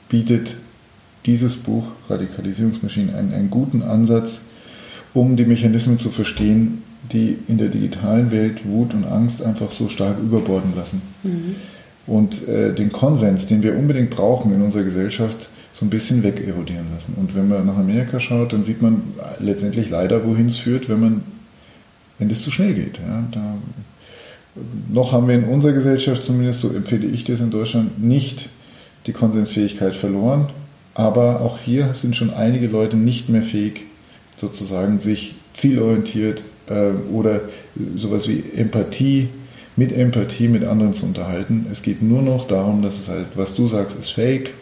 bietet 0.09 0.55
dieses 1.25 1.57
Buch 1.57 1.83
Radikalisierungsmaschinen 2.09 3.13
einen, 3.13 3.33
einen 3.33 3.49
guten 3.49 3.81
Ansatz, 3.81 4.41
um 5.13 5.35
die 5.35 5.45
Mechanismen 5.45 5.99
zu 5.99 6.09
verstehen, 6.09 6.83
die 7.11 7.37
in 7.47 7.57
der 7.57 7.69
digitalen 7.69 8.31
Welt 8.31 8.65
Wut 8.65 8.93
und 8.93 9.05
Angst 9.05 9.41
einfach 9.41 9.71
so 9.71 9.89
stark 9.89 10.19
überborden 10.19 10.73
lassen. 10.75 11.01
Mhm. 11.23 11.55
Und 12.05 12.47
äh, 12.47 12.73
den 12.73 12.91
Konsens, 12.91 13.47
den 13.47 13.63
wir 13.63 13.77
unbedingt 13.77 14.09
brauchen 14.09 14.53
in 14.53 14.61
unserer 14.61 14.83
Gesellschaft, 14.83 15.49
so 15.73 15.85
ein 15.85 15.89
bisschen 15.89 16.23
wegerodieren 16.23 16.87
lassen. 16.95 17.13
Und 17.17 17.35
wenn 17.35 17.47
man 17.47 17.65
nach 17.65 17.77
Amerika 17.77 18.19
schaut, 18.19 18.53
dann 18.53 18.63
sieht 18.63 18.81
man 18.81 19.01
letztendlich 19.39 19.89
leider, 19.89 20.25
wohin 20.25 20.47
es 20.47 20.57
führt, 20.57 20.89
wenn 20.89 20.99
man 20.99 21.21
wenn 22.19 22.29
das 22.29 22.41
zu 22.41 22.51
schnell 22.51 22.73
geht. 22.73 22.99
Ja, 22.99 23.23
da, 23.31 23.57
noch 24.89 25.11
haben 25.11 25.27
wir 25.27 25.35
in 25.35 25.43
unserer 25.43 25.73
Gesellschaft, 25.73 26.23
zumindest 26.23 26.61
so 26.61 26.69
empfehle 26.69 27.07
ich 27.07 27.23
das 27.23 27.41
in 27.41 27.51
Deutschland, 27.51 28.03
nicht 28.03 28.49
die 29.05 29.13
Konsensfähigkeit 29.13 29.95
verloren. 29.95 30.49
Aber 30.93 31.41
auch 31.41 31.59
hier 31.59 31.93
sind 31.93 32.15
schon 32.15 32.33
einige 32.33 32.67
Leute 32.67 32.97
nicht 32.97 33.29
mehr 33.29 33.43
fähig, 33.43 33.83
sozusagen 34.39 34.97
sich 34.97 35.35
zielorientiert 35.53 36.43
äh, 36.69 36.89
oder 37.11 37.41
sowas 37.95 38.27
wie 38.27 38.43
Empathie, 38.55 39.29
mit 39.75 39.95
Empathie 39.95 40.47
mit 40.47 40.63
anderen 40.63 40.95
zu 40.95 41.05
unterhalten. 41.05 41.67
Es 41.71 41.83
geht 41.83 42.01
nur 42.01 42.23
noch 42.23 42.47
darum, 42.47 42.81
dass 42.81 42.99
es 42.99 43.09
heißt, 43.09 43.31
was 43.35 43.53
du 43.53 43.67
sagst, 43.67 43.95
ist 43.99 44.09
fake. 44.09 44.53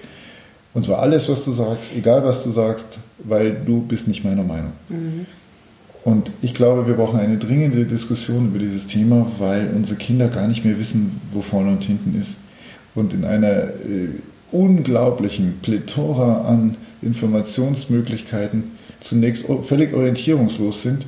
Und 0.73 0.85
zwar 0.85 0.99
alles, 0.99 1.29
was 1.29 1.45
du 1.45 1.53
sagst, 1.53 1.91
egal 1.95 2.23
was 2.25 2.43
du 2.43 2.51
sagst, 2.51 2.99
weil 3.19 3.55
du 3.65 3.81
bist 3.81 4.09
nicht 4.09 4.25
meiner 4.25 4.43
Meinung. 4.43 4.73
Mhm. 4.89 5.25
Und 6.05 6.29
ich 6.43 6.53
glaube, 6.53 6.85
wir 6.85 6.93
brauchen 6.93 7.19
eine 7.19 7.37
dringende 7.37 7.83
Diskussion 7.83 8.49
über 8.49 8.59
dieses 8.59 8.85
Thema, 8.85 9.25
weil 9.39 9.71
unsere 9.75 9.97
Kinder 9.97 10.27
gar 10.27 10.47
nicht 10.47 10.63
mehr 10.63 10.77
wissen, 10.77 11.19
wo 11.33 11.41
vorne 11.41 11.71
und 11.71 11.83
hinten 11.83 12.17
ist. 12.17 12.37
Und 12.93 13.13
in 13.15 13.25
einer 13.25 13.63
äh, 13.63 14.09
unglaublichen 14.51 15.55
Plethora 15.63 16.47
an 16.47 16.77
Informationsmöglichkeiten 17.01 18.75
zunächst 18.99 19.45
völlig 19.63 19.95
orientierungslos 19.95 20.83
sind 20.83 21.07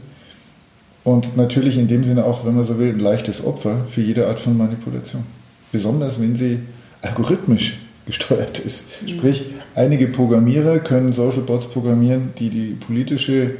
und 1.04 1.38
natürlich 1.38 1.78
in 1.78 1.88
dem 1.88 2.04
Sinne 2.04 2.26
auch, 2.26 2.44
wenn 2.44 2.56
man 2.56 2.64
so 2.64 2.80
will, 2.80 2.90
ein 2.90 3.00
leichtes 3.00 3.46
Opfer 3.46 3.86
für 3.86 4.02
jede 4.02 4.28
Art 4.28 4.40
von 4.40 4.58
Manipulation. 4.58 5.24
Besonders 5.72 6.20
wenn 6.20 6.36
sie 6.36 6.58
algorithmisch 7.04 7.78
gesteuert 8.08 8.58
ist. 8.60 8.84
Mhm. 9.02 9.10
Sprich, 9.10 9.46
einige 9.76 10.08
Programmierer 10.08 10.80
können 10.80 11.14
Social 11.14 11.42
Bots 11.42 11.68
programmieren, 11.68 12.32
die 12.40 12.50
die 12.50 12.76
politische 12.80 13.52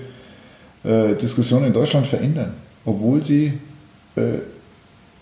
äh, 0.84 1.16
Diskussion 1.16 1.64
in 1.64 1.74
Deutschland 1.74 2.08
verändern, 2.08 2.54
obwohl 2.86 3.24
sie 3.24 3.54
äh, 4.16 4.40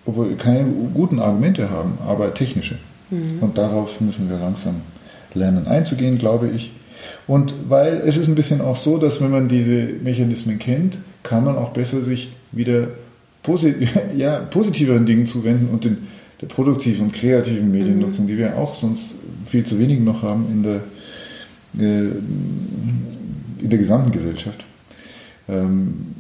obwohl 0.06 0.36
keine 0.36 0.66
guten 0.94 1.20
Argumente 1.20 1.70
haben, 1.70 1.98
aber 2.06 2.34
technische. 2.34 2.76
Mhm. 3.10 3.40
Und 3.42 3.58
darauf 3.58 4.00
müssen 4.02 4.30
wir 4.30 4.38
langsam 4.38 4.76
lernen 5.34 5.68
einzugehen, 5.68 6.18
glaube 6.18 6.50
ich. 6.50 6.72
Und 7.28 7.54
weil 7.68 8.02
es 8.06 8.18
ist 8.18 8.28
ein 8.28 8.36
bisschen 8.36 8.62
auch 8.62 8.78
so, 8.78 8.98
dass 8.98 9.22
wenn 9.22 9.32
man 9.32 9.50
diese 9.50 9.94
Mechanismen 10.04 10.60
kennt, 10.60 10.98
kann 11.24 11.44
man 11.44 11.58
auch 11.58 11.70
besser 11.70 12.02
sich 12.02 12.30
wieder 12.52 12.90
posit 13.44 13.76
ja, 14.18 14.40
positiveren 14.40 15.06
Dingen 15.06 15.28
zuwenden 15.28 15.70
und 15.70 15.86
den, 15.86 15.98
der 16.42 16.48
produktiven 16.48 17.06
und 17.06 17.14
kreativen 17.14 17.72
Mediennutzung, 17.72 18.26
mhm. 18.26 18.30
die 18.30 18.38
wir 18.38 18.58
auch 18.58 18.76
sonst 18.76 19.12
viel 19.46 19.66
zu 19.66 19.80
wenig 19.80 20.00
noch 20.00 20.22
haben 20.22 20.46
in 20.52 20.64
der, 20.64 20.82
äh, 21.78 22.12
in 23.62 23.70
der 23.70 23.80
gesamten 23.80 24.12
Gesellschaft 24.12 24.65
ähm, 25.48 26.16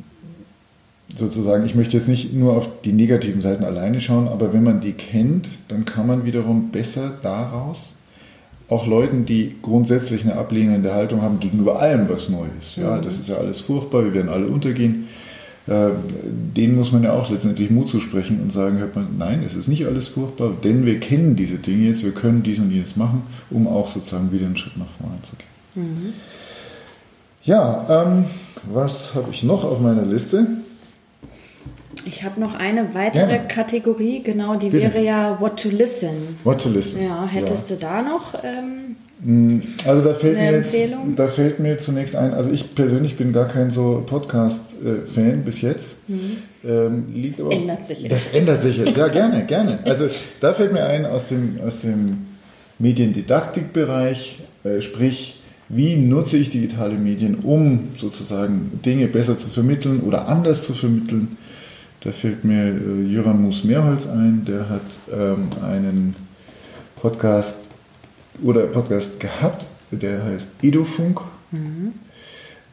sozusagen, 1.16 1.66
ich 1.66 1.76
möchte 1.76 1.98
jetzt 1.98 2.08
nicht 2.08 2.34
nur 2.34 2.56
auf 2.56 2.68
die 2.84 2.94
negativen 2.94 3.42
Seiten 3.42 3.64
alleine 3.64 4.00
schauen, 4.00 4.28
aber 4.28 4.54
wenn 4.54 4.64
man 4.64 4.82
die 4.82 4.94
kennt, 4.94 5.50
dann 5.68 5.86
kann 5.86 6.08
man 6.08 6.26
wiederum 6.26 6.70
besser 6.72 7.14
daraus 7.22 7.94
auch 8.68 8.88
Leuten, 8.88 9.26
die 9.26 9.56
grundsätzlich 9.62 10.24
eine 10.24 10.36
ablehnende 10.36 10.94
Haltung 10.94 11.22
haben 11.22 11.40
gegenüber 11.40 11.80
allem, 11.80 12.10
was 12.10 12.30
neu 12.30 12.48
ist. 12.60 12.78
Ja, 12.78 12.98
das 12.98 13.20
ist 13.20 13.30
ja 13.30 13.36
alles 13.36 13.62
furchtbar, 13.62 14.06
wir 14.06 14.14
werden 14.14 14.30
alle 14.30 14.48
untergehen. 14.48 15.08
Äh, 15.68 15.90
denen 16.56 16.76
muss 16.76 16.92
man 16.92 17.04
ja 17.04 17.14
auch 17.14 17.30
letztendlich 17.30 17.72
Mut 17.72 17.90
zusprechen 17.90 18.40
und 18.42 18.54
sagen, 18.54 18.78
hört 18.78 18.96
man, 18.96 19.18
nein, 19.18 19.42
es 19.44 19.56
ist 19.56 19.68
nicht 19.68 19.86
alles 19.86 20.08
furchtbar, 20.08 20.52
denn 20.64 20.86
wir 20.86 21.00
kennen 21.00 21.36
diese 21.36 21.58
Dinge 21.58 21.88
jetzt, 21.88 22.04
wir 22.04 22.12
können 22.12 22.44
dies 22.44 22.60
und 22.60 22.72
jenes 22.72 22.96
machen, 22.96 23.24
um 23.50 23.68
auch 23.68 23.92
sozusagen 23.92 24.32
wieder 24.32 24.46
einen 24.46 24.58
Schritt 24.58 24.78
nach 24.78 24.86
vorne 25.00 25.18
zu 25.24 25.36
gehen. 25.36 25.84
Mhm. 25.84 26.14
Ja, 27.46 27.86
ähm, 27.88 28.26
was 28.64 29.14
habe 29.14 29.28
ich 29.32 29.44
noch 29.44 29.64
auf 29.64 29.80
meiner 29.80 30.02
Liste? 30.02 30.48
Ich 32.08 32.24
habe 32.24 32.40
noch 32.40 32.56
eine 32.56 32.96
weitere 32.96 33.28
Gerne. 33.28 33.48
Kategorie, 33.48 34.24
genau, 34.24 34.56
die 34.56 34.70
Bitte. 34.70 34.94
wäre 34.94 35.04
ja 35.04 35.40
What 35.40 35.62
to 35.62 35.70
Listen. 35.70 36.38
What 36.44 36.62
to 36.62 36.70
Listen. 36.70 37.04
Ja, 37.04 37.26
hättest 37.26 37.70
ja. 37.70 37.76
du 37.76 37.82
da 37.82 38.02
noch 38.02 38.34
ähm, 38.44 38.96
mm, 39.20 39.62
also 39.86 40.08
da 40.08 40.16
fällt, 40.16 40.38
mir 40.38 40.52
jetzt, 40.54 40.76
da 41.16 41.28
fällt 41.28 41.60
mir 41.60 41.78
zunächst 41.78 42.16
ein, 42.16 42.34
also 42.34 42.52
ich 42.52 42.74
persönlich 42.74 43.16
bin 43.16 43.32
gar 43.32 43.48
kein 43.48 43.70
so 43.70 44.04
Podcast-Fan 44.08 45.44
bis 45.44 45.62
jetzt. 45.62 45.98
Mhm. 46.08 46.38
Ähm, 46.64 47.06
liegt 47.14 47.38
das 47.38 47.46
aber, 47.46 47.54
ändert 47.54 47.86
sich 47.86 48.02
jetzt. 48.02 48.12
Das 48.12 48.28
ändert 48.34 48.60
sich 48.60 48.78
jetzt, 48.78 48.98
ja 48.98 49.08
gerne, 49.08 49.46
gerne. 49.48 49.80
Also 49.84 50.08
da 50.42 50.54
fällt 50.54 50.74
mir 50.74 50.86
ein 50.86 51.06
aus 51.06 51.30
dem, 51.30 51.60
aus 51.66 51.82
dem 51.82 52.26
Mediendidaktikbereich, 52.80 54.40
äh, 54.64 54.82
sprich 54.82 55.42
wie 55.70 55.96
nutze 55.96 56.38
ich 56.38 56.50
digitale 56.50 56.96
Medien, 56.96 57.36
um 57.36 57.90
sozusagen 57.98 58.80
Dinge 58.86 59.08
besser 59.08 59.38
zu 59.38 59.48
vermitteln 59.48 60.02
oder 60.02 60.28
anders 60.28 60.64
zu 60.64 60.74
vermitteln. 60.74 61.38
Da 62.02 62.12
fällt 62.12 62.44
mir 62.44 62.68
äh, 62.68 63.12
Jöran 63.12 63.42
Moos-Mehrholz 63.42 64.06
ein, 64.06 64.46
der 64.46 64.70
hat 64.70 64.82
ähm, 65.12 65.48
einen 65.64 66.16
Podcast 66.96 67.58
oder 68.44 68.68
Podcast 68.68 69.20
gehabt, 69.20 69.66
der 69.90 70.24
heißt 70.24 70.50
Edofunk. 70.62 71.22
Mhm. 71.52 71.94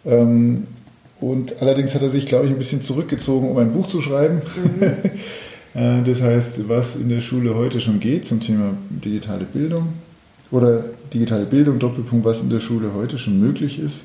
Ähm, 0.04 0.64
und 1.20 1.62
allerdings 1.62 1.94
hat 1.94 2.02
er 2.02 2.10
sich, 2.10 2.26
glaube 2.26 2.46
ich, 2.46 2.52
ein 2.52 2.58
bisschen 2.58 2.82
zurückgezogen, 2.82 3.48
um 3.48 3.56
ein 3.56 3.72
Buch 3.72 3.88
zu 3.88 4.00
schreiben. 4.00 4.42
Mhm. 4.56 4.92
Äh, 5.74 6.02
das 6.02 6.20
heißt, 6.20 6.68
was 6.68 6.96
in 6.96 7.08
der 7.08 7.22
Schule 7.22 7.54
heute 7.54 7.80
schon 7.80 7.98
geht 7.98 8.28
zum 8.28 8.40
Thema 8.40 8.74
digitale 8.90 9.46
Bildung 9.46 9.94
oder 10.52 10.84
digitale 11.12 11.46
Bildung, 11.46 11.80
Doppelpunkt, 11.80 12.24
was 12.24 12.40
in 12.40 12.50
der 12.50 12.60
Schule 12.60 12.92
heute 12.94 13.18
schon 13.18 13.40
möglich 13.40 13.80
ist. 13.80 14.04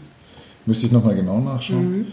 Müsste 0.66 0.88
ich 0.88 0.92
nochmal 0.92 1.16
genau 1.16 1.40
nachschauen. 1.40 2.00
Mhm. 2.00 2.06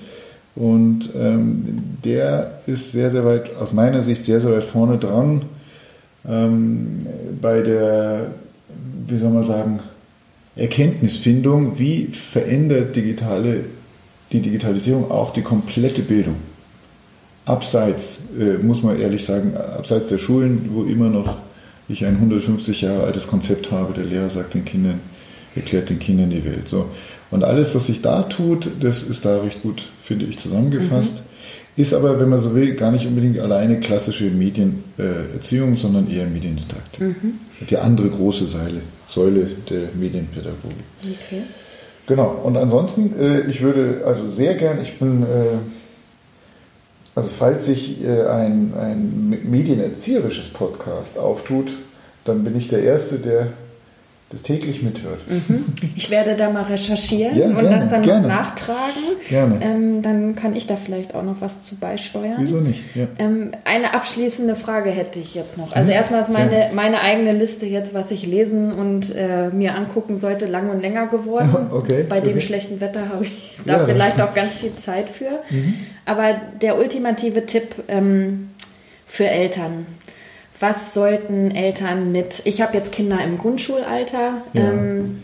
Und 0.57 1.11
ähm, 1.17 1.65
der 2.05 2.61
ist 2.67 2.93
sehr, 2.93 3.11
sehr 3.11 3.25
weit, 3.25 3.57
aus 3.57 3.73
meiner 3.73 4.03
Sicht, 4.03 4.25
sehr, 4.25 4.41
sehr 4.41 4.53
weit 4.53 4.65
vorne 4.65 4.99
dran 4.99 5.43
ähm, 6.29 7.07
bei 7.41 7.63
der, 7.63 8.27
wie 9.09 9.19
soll 9.19 9.31
man 9.31 9.45
sagen, 9.45 9.81
Erkenntnisfindung, 10.57 11.79
wie 11.79 12.07
verändert 12.07 12.95
digitale, 12.95 13.65
die 14.31 14.41
Digitalisierung 14.41 15.11
auch 15.11 15.33
die 15.33 15.43
komplette 15.43 16.03
Bildung. 16.03 16.37
Abseits, 17.45 18.21
äh, 18.39 18.63
muss 18.63 18.83
man 18.83 18.99
ehrlich 18.99 19.25
sagen, 19.25 19.57
abseits 19.57 20.09
der 20.09 20.19
Schulen, 20.19 20.71
wo 20.73 20.85
immer 20.85 21.09
noch 21.09 21.37
ich 21.89 22.05
ein 22.05 22.17
150 22.17 22.83
Jahre 22.83 23.05
altes 23.05 23.27
Konzept 23.27 23.71
habe, 23.71 23.93
der 23.93 24.05
Lehrer 24.05 24.31
sagt 24.31 24.55
den 24.55 24.65
Kindern, 24.65 25.01
erklärt 25.55 25.91
den 25.91 25.99
Kindern 25.99 26.31
die 26.31 26.45
Welt. 26.45 26.69
So. 26.69 26.87
Und 27.31 27.45
alles, 27.45 27.75
was 27.75 27.87
sich 27.87 28.01
da 28.01 28.23
tut, 28.23 28.69
das 28.81 29.03
ist 29.03 29.25
da 29.25 29.41
recht 29.41 29.63
gut, 29.63 29.89
finde 30.03 30.25
ich, 30.27 30.39
zusammengefasst. 30.39 31.15
Mhm. 31.15 31.83
Ist 31.83 31.93
aber, 31.93 32.21
wenn 32.21 32.29
man 32.29 32.39
so 32.39 32.55
will, 32.55 32.75
gar 32.75 32.93
nicht 32.93 33.07
unbedingt 33.07 33.39
alleine 33.41 33.81
klassische 33.81 34.27
Medienerziehung, 34.27 35.77
sondern 35.77 36.09
eher 36.09 36.27
Mediendidaktik. 36.27 37.03
Mhm. 37.03 37.35
Die 37.69 37.77
andere 37.77 38.11
große 38.11 38.47
Säule, 38.47 38.83
Säule 39.09 39.49
der 39.69 39.89
Medienpädagogik. 39.95 40.85
Okay. 41.03 41.43
Genau, 42.07 42.41
und 42.45 42.57
ansonsten, 42.57 43.19
äh, 43.19 43.41
ich 43.49 43.63
würde 43.63 44.03
also 44.07 44.29
sehr 44.29 44.55
gern, 44.55 44.81
ich 44.81 44.99
bin, 44.99 45.23
äh, 45.23 45.57
also 47.15 47.29
falls 47.29 47.67
sich 47.67 48.03
äh, 48.05 48.27
ein, 48.27 48.73
ein 48.77 49.41
medienerzieherisches 49.45 50.49
Podcast 50.49 51.19
auftut, 51.19 51.71
dann 52.25 52.43
bin 52.45 52.57
ich 52.57 52.69
der 52.69 52.83
Erste, 52.83 53.19
der 53.19 53.49
das 54.31 54.43
täglich 54.43 54.83
mithört. 54.83 55.21
Mhm. 55.29 55.67
Ich 55.95 56.11
werde 56.11 56.35
da 56.35 56.51
mal 56.51 56.65
recherchieren 56.65 57.37
ja, 57.37 57.47
und 57.47 57.61
gerne, 57.61 57.77
das 57.77 57.91
dann 57.91 58.03
gerne. 58.03 58.27
nachtragen. 58.27 59.03
Gerne. 59.29 59.61
Ähm, 59.63 60.03
dann 60.03 60.35
kann 60.35 60.57
ich 60.57 60.67
da 60.67 60.77
vielleicht 60.77 61.15
auch 61.15 61.23
noch 61.23 61.41
was 61.41 61.63
zu 61.63 61.77
beisteuern. 61.77 62.37
Wieso 62.39 62.57
nicht? 62.57 62.83
Ja. 62.97 63.07
Ähm, 63.19 63.53
eine 63.65 63.95
abschließende 63.95 64.57
Frage 64.57 64.91
hätte 64.91 65.21
ich 65.21 65.35
jetzt 65.35 65.59
noch. 65.59 65.77
Also 65.77 65.91
erstmal 65.91 66.23
ist 66.23 66.33
meine, 66.33 66.59
ja. 66.59 66.67
meine 66.75 67.01
eigene 67.01 67.33
Liste 67.33 67.67
jetzt, 67.67 67.95
was 67.95 68.11
ich 68.11 68.27
lesen 68.27 68.73
und 68.73 69.15
äh, 69.15 69.51
mir 69.51 69.77
angucken 69.77 70.21
sollte, 70.21 70.47
lang 70.47 70.71
und 70.71 70.81
länger 70.81 71.07
geworden. 71.07 71.55
Okay. 71.75 72.05
Bei 72.09 72.19
okay. 72.19 72.31
dem 72.31 72.41
schlechten 72.41 72.81
Wetter 72.81 73.09
habe 73.13 73.25
ich 73.25 73.59
da 73.65 73.85
vielleicht 73.85 74.21
auch 74.21 74.33
ganz 74.33 74.59
viel 74.59 74.75
Zeit 74.77 75.09
für. 75.09 75.43
Mhm. 75.51 75.75
Aber 76.05 76.35
der 76.63 76.79
ultimative 76.79 77.47
Tipp 77.47 77.75
ähm, 77.89 78.51
für 79.07 79.27
Eltern, 79.27 79.87
was 80.61 80.95
sollten 80.95 81.51
Eltern 81.51 82.13
mit, 82.13 82.43
ich 82.45 82.63
habe 82.63 82.77
jetzt 82.77 82.93
Kinder 82.93 83.23
im 83.23 83.39
Grundschulalter, 83.39 84.43
ja. 84.53 84.63
ähm, 84.63 85.23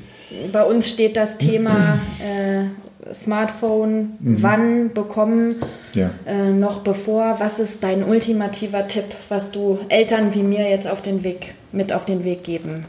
bei 0.53 0.62
uns 0.64 0.88
steht 0.88 1.16
das 1.16 1.38
Thema 1.38 1.99
äh, 2.21 3.14
Smartphone, 3.14 4.12
mhm. 4.21 4.43
wann 4.43 4.93
bekommen, 4.93 5.57
ja. 5.95 6.11
äh, 6.27 6.51
noch 6.51 6.81
bevor. 6.81 7.37
Was 7.38 7.59
ist 7.59 7.83
dein 7.83 8.05
ultimativer 8.05 8.87
Tipp, 8.87 9.07
was 9.29 9.51
du 9.51 9.79
Eltern 9.88 10.35
wie 10.35 10.43
mir 10.43 10.69
jetzt 10.69 10.88
auf 10.88 11.03
den 11.03 11.25
Weg, 11.25 11.55
mit 11.73 11.93
auf 11.93 12.05
den 12.05 12.25
Weg 12.25 12.45
geben 12.45 12.85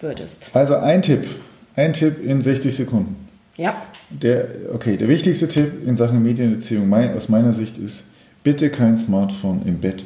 würdest? 0.00 0.50
Also 0.52 0.76
ein 0.76 1.02
Tipp, 1.02 1.26
ein 1.74 1.92
Tipp 1.92 2.24
in 2.24 2.42
60 2.42 2.76
Sekunden. 2.76 3.28
Ja. 3.56 3.82
Der, 4.10 4.46
okay, 4.72 4.96
der 4.96 5.08
wichtigste 5.08 5.48
Tipp 5.48 5.86
in 5.86 5.96
Sachen 5.96 6.22
Medienerziehung 6.22 6.88
mein, 6.88 7.16
aus 7.16 7.28
meiner 7.28 7.52
Sicht 7.52 7.78
ist, 7.78 8.04
bitte 8.44 8.70
kein 8.70 8.98
Smartphone 8.98 9.62
im 9.64 9.80
Bett. 9.80 10.04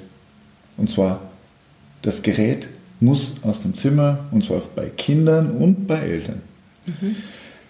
Und 0.76 0.88
zwar 0.90 1.20
das 2.02 2.22
Gerät 2.22 2.68
muss 3.00 3.32
aus 3.42 3.62
dem 3.62 3.76
Zimmer, 3.76 4.20
und 4.30 4.44
zwar 4.44 4.62
bei 4.74 4.86
Kindern 4.88 5.50
und 5.50 5.86
bei 5.86 5.98
Eltern. 5.98 6.42
Mhm. 6.86 7.16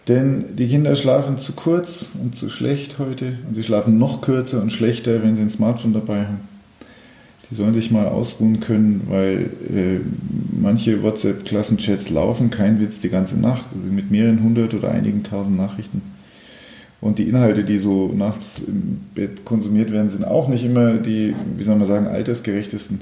Denn 0.08 0.56
die 0.56 0.68
Kinder 0.68 0.96
schlafen 0.96 1.38
zu 1.38 1.52
kurz 1.52 2.06
und 2.20 2.34
zu 2.34 2.48
schlecht 2.48 2.98
heute 2.98 3.34
und 3.46 3.54
sie 3.54 3.62
schlafen 3.62 3.98
noch 3.98 4.22
kürzer 4.22 4.60
und 4.60 4.72
schlechter, 4.72 5.22
wenn 5.22 5.36
sie 5.36 5.42
ein 5.42 5.50
Smartphone 5.50 5.92
dabei 5.92 6.26
haben. 6.26 6.40
Die 7.50 7.54
sollen 7.54 7.74
sich 7.74 7.90
mal 7.90 8.06
ausruhen 8.06 8.60
können, 8.60 9.06
weil 9.08 9.50
äh, 9.68 10.00
manche 10.52 11.02
WhatsApp-Klassenchats 11.02 12.10
laufen, 12.10 12.50
kein 12.50 12.80
Witz, 12.80 13.00
die 13.00 13.08
ganze 13.08 13.38
Nacht, 13.38 13.66
also 13.66 13.92
mit 13.92 14.10
mehreren 14.10 14.42
hundert 14.42 14.72
oder 14.72 14.90
einigen 14.90 15.22
tausend 15.22 15.56
Nachrichten. 15.56 16.00
Und 17.00 17.18
die 17.18 17.28
Inhalte, 17.28 17.64
die 17.64 17.78
so 17.78 18.12
nachts 18.12 18.60
im 18.66 19.00
Bett 19.14 19.44
konsumiert 19.44 19.90
werden, 19.90 20.10
sind 20.10 20.24
auch 20.24 20.48
nicht 20.48 20.64
immer 20.64 20.94
die, 20.94 21.34
wie 21.56 21.62
soll 21.62 21.76
man 21.76 21.88
sagen, 21.88 22.06
altersgerechtesten. 22.06 23.00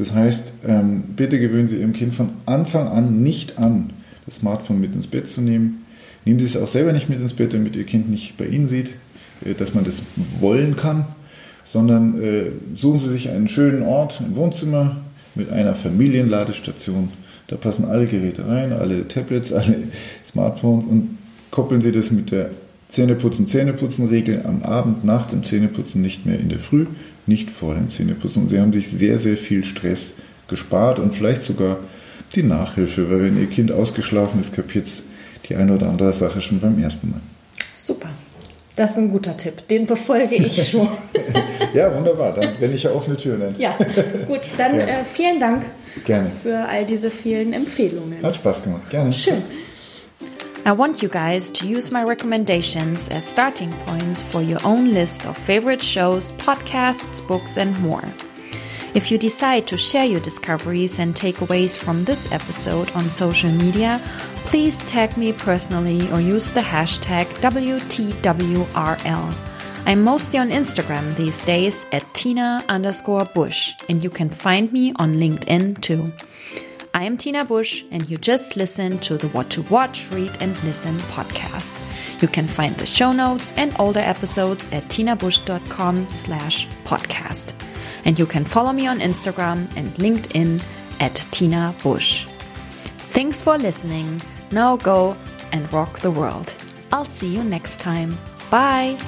Das 0.00 0.14
heißt, 0.14 0.52
ähm, 0.66 1.02
bitte 1.14 1.38
gewöhnen 1.38 1.68
Sie 1.68 1.76
Ihrem 1.76 1.92
Kind 1.92 2.14
von 2.14 2.30
Anfang 2.46 2.88
an 2.88 3.22
nicht 3.22 3.58
an, 3.58 3.90
das 4.24 4.36
Smartphone 4.36 4.80
mit 4.80 4.94
ins 4.94 5.06
Bett 5.06 5.28
zu 5.28 5.42
nehmen. 5.42 5.84
Nehmen 6.24 6.40
Sie 6.40 6.46
es 6.46 6.56
auch 6.56 6.68
selber 6.68 6.94
nicht 6.94 7.10
mit 7.10 7.20
ins 7.20 7.34
Bett, 7.34 7.52
damit 7.52 7.76
Ihr 7.76 7.84
Kind 7.84 8.08
nicht 8.08 8.38
bei 8.38 8.46
Ihnen 8.46 8.66
sieht, 8.66 8.94
äh, 9.44 9.52
dass 9.52 9.74
man 9.74 9.84
das 9.84 10.02
wollen 10.40 10.74
kann, 10.74 11.04
sondern 11.66 12.18
äh, 12.22 12.44
suchen 12.76 13.00
Sie 13.00 13.10
sich 13.10 13.28
einen 13.28 13.46
schönen 13.46 13.82
Ort 13.82 14.22
im 14.26 14.36
Wohnzimmer 14.36 14.96
mit 15.34 15.50
einer 15.50 15.74
Familienladestation. 15.74 17.10
Da 17.48 17.56
passen 17.56 17.84
alle 17.84 18.06
Geräte 18.06 18.48
rein, 18.48 18.72
alle 18.72 19.06
Tablets, 19.06 19.52
alle 19.52 19.74
Smartphones 20.26 20.86
und 20.86 21.18
koppeln 21.50 21.82
Sie 21.82 21.92
das 21.92 22.10
mit 22.10 22.30
der 22.30 22.48
Zähneputzen, 22.88 23.48
Zähneputzen-Regel 23.48 24.46
am 24.46 24.62
Abend 24.62 25.04
nach 25.04 25.26
dem 25.26 25.44
Zähneputzen, 25.44 26.00
nicht 26.00 26.24
mehr 26.24 26.40
in 26.40 26.48
der 26.48 26.58
Früh 26.58 26.86
nicht 27.30 27.50
vor 27.50 27.74
dem 27.74 27.90
Zähneputzen. 27.90 28.42
Und 28.42 28.48
sie 28.48 28.60
haben 28.60 28.72
sich 28.72 28.88
sehr, 28.88 29.18
sehr 29.18 29.36
viel 29.36 29.64
Stress 29.64 30.12
gespart 30.48 30.98
und 30.98 31.14
vielleicht 31.14 31.42
sogar 31.42 31.78
die 32.34 32.42
Nachhilfe, 32.42 33.10
weil 33.10 33.22
wenn 33.24 33.40
ihr 33.40 33.46
Kind 33.46 33.72
ausgeschlafen 33.72 34.40
ist, 34.40 34.52
kapiert 34.54 34.86
es 34.86 35.02
die 35.48 35.54
eine 35.56 35.74
oder 35.74 35.88
andere 35.88 36.12
Sache 36.12 36.40
schon 36.42 36.60
beim 36.60 36.80
ersten 36.82 37.10
Mal. 37.10 37.20
Super. 37.74 38.08
Das 38.76 38.92
ist 38.92 38.98
ein 38.98 39.10
guter 39.10 39.36
Tipp. 39.36 39.66
Den 39.68 39.86
befolge 39.86 40.36
ich 40.36 40.68
schon. 40.70 40.88
ja, 41.74 41.94
wunderbar. 41.94 42.34
Dann 42.34 42.54
renne 42.54 42.74
ich 42.74 42.82
ja 42.82 42.90
offene 42.92 43.16
Türen. 43.16 43.40
Dann. 43.40 43.54
Ja, 43.58 43.76
gut. 44.26 44.40
Dann. 44.56 44.78
Äh, 44.78 45.04
vielen 45.12 45.38
Dank 45.40 45.64
Gerne. 46.04 46.30
für 46.42 46.56
all 46.68 46.84
diese 46.84 47.10
vielen 47.10 47.52
Empfehlungen. 47.52 48.22
Hat 48.22 48.36
Spaß 48.36 48.62
gemacht. 48.64 48.88
Gerne. 48.90 49.10
Tschüss. 49.10 49.46
I 50.66 50.72
want 50.72 51.00
you 51.02 51.08
guys 51.08 51.48
to 51.50 51.66
use 51.66 51.90
my 51.90 52.04
recommendations 52.04 53.08
as 53.08 53.26
starting 53.26 53.72
points 53.86 54.22
for 54.22 54.42
your 54.42 54.58
own 54.62 54.92
list 54.92 55.26
of 55.26 55.38
favorite 55.38 55.80
shows, 55.80 56.32
podcasts, 56.32 57.26
books, 57.26 57.56
and 57.56 57.78
more. 57.80 58.04
If 58.92 59.10
you 59.10 59.16
decide 59.16 59.66
to 59.68 59.78
share 59.78 60.04
your 60.04 60.20
discoveries 60.20 60.98
and 60.98 61.14
takeaways 61.14 61.78
from 61.78 62.04
this 62.04 62.30
episode 62.30 62.90
on 62.92 63.04
social 63.04 63.50
media, 63.50 64.00
please 64.50 64.84
tag 64.86 65.16
me 65.16 65.32
personally 65.32 66.10
or 66.12 66.20
use 66.20 66.50
the 66.50 66.60
hashtag 66.60 67.24
WTWRL. 67.40 69.34
I'm 69.86 70.04
mostly 70.04 70.38
on 70.38 70.50
Instagram 70.50 71.16
these 71.16 71.42
days 71.44 71.86
at 71.90 72.12
Tina 72.12 72.62
underscore 72.68 73.24
Bush, 73.24 73.72
and 73.88 74.04
you 74.04 74.10
can 74.10 74.28
find 74.28 74.70
me 74.72 74.92
on 74.96 75.14
LinkedIn 75.14 75.80
too. 75.80 76.12
I 76.92 77.04
am 77.04 77.16
Tina 77.16 77.44
Bush, 77.44 77.84
and 77.90 78.08
you 78.10 78.16
just 78.16 78.56
listened 78.56 79.02
to 79.04 79.16
the 79.16 79.28
What 79.28 79.48
to 79.50 79.62
Watch, 79.62 80.06
Read, 80.10 80.30
and 80.40 80.60
Listen 80.64 80.96
podcast. 81.14 81.78
You 82.20 82.28
can 82.28 82.46
find 82.46 82.74
the 82.76 82.86
show 82.86 83.12
notes 83.12 83.52
and 83.56 83.74
older 83.78 84.00
episodes 84.00 84.68
at 84.72 84.82
tinabush.com 84.84 86.10
slash 86.10 86.66
podcast. 86.84 87.54
And 88.04 88.18
you 88.18 88.26
can 88.26 88.44
follow 88.44 88.72
me 88.72 88.86
on 88.86 88.98
Instagram 88.98 89.74
and 89.76 89.88
LinkedIn 89.94 90.62
at 91.00 91.14
Tina 91.30 91.74
Bush. 91.82 92.26
Thanks 93.14 93.40
for 93.40 93.56
listening. 93.56 94.20
Now 94.50 94.76
go 94.76 95.16
and 95.52 95.72
rock 95.72 96.00
the 96.00 96.10
world. 96.10 96.52
I'll 96.92 97.04
see 97.04 97.34
you 97.34 97.44
next 97.44 97.78
time. 97.80 98.14
Bye. 98.50 98.98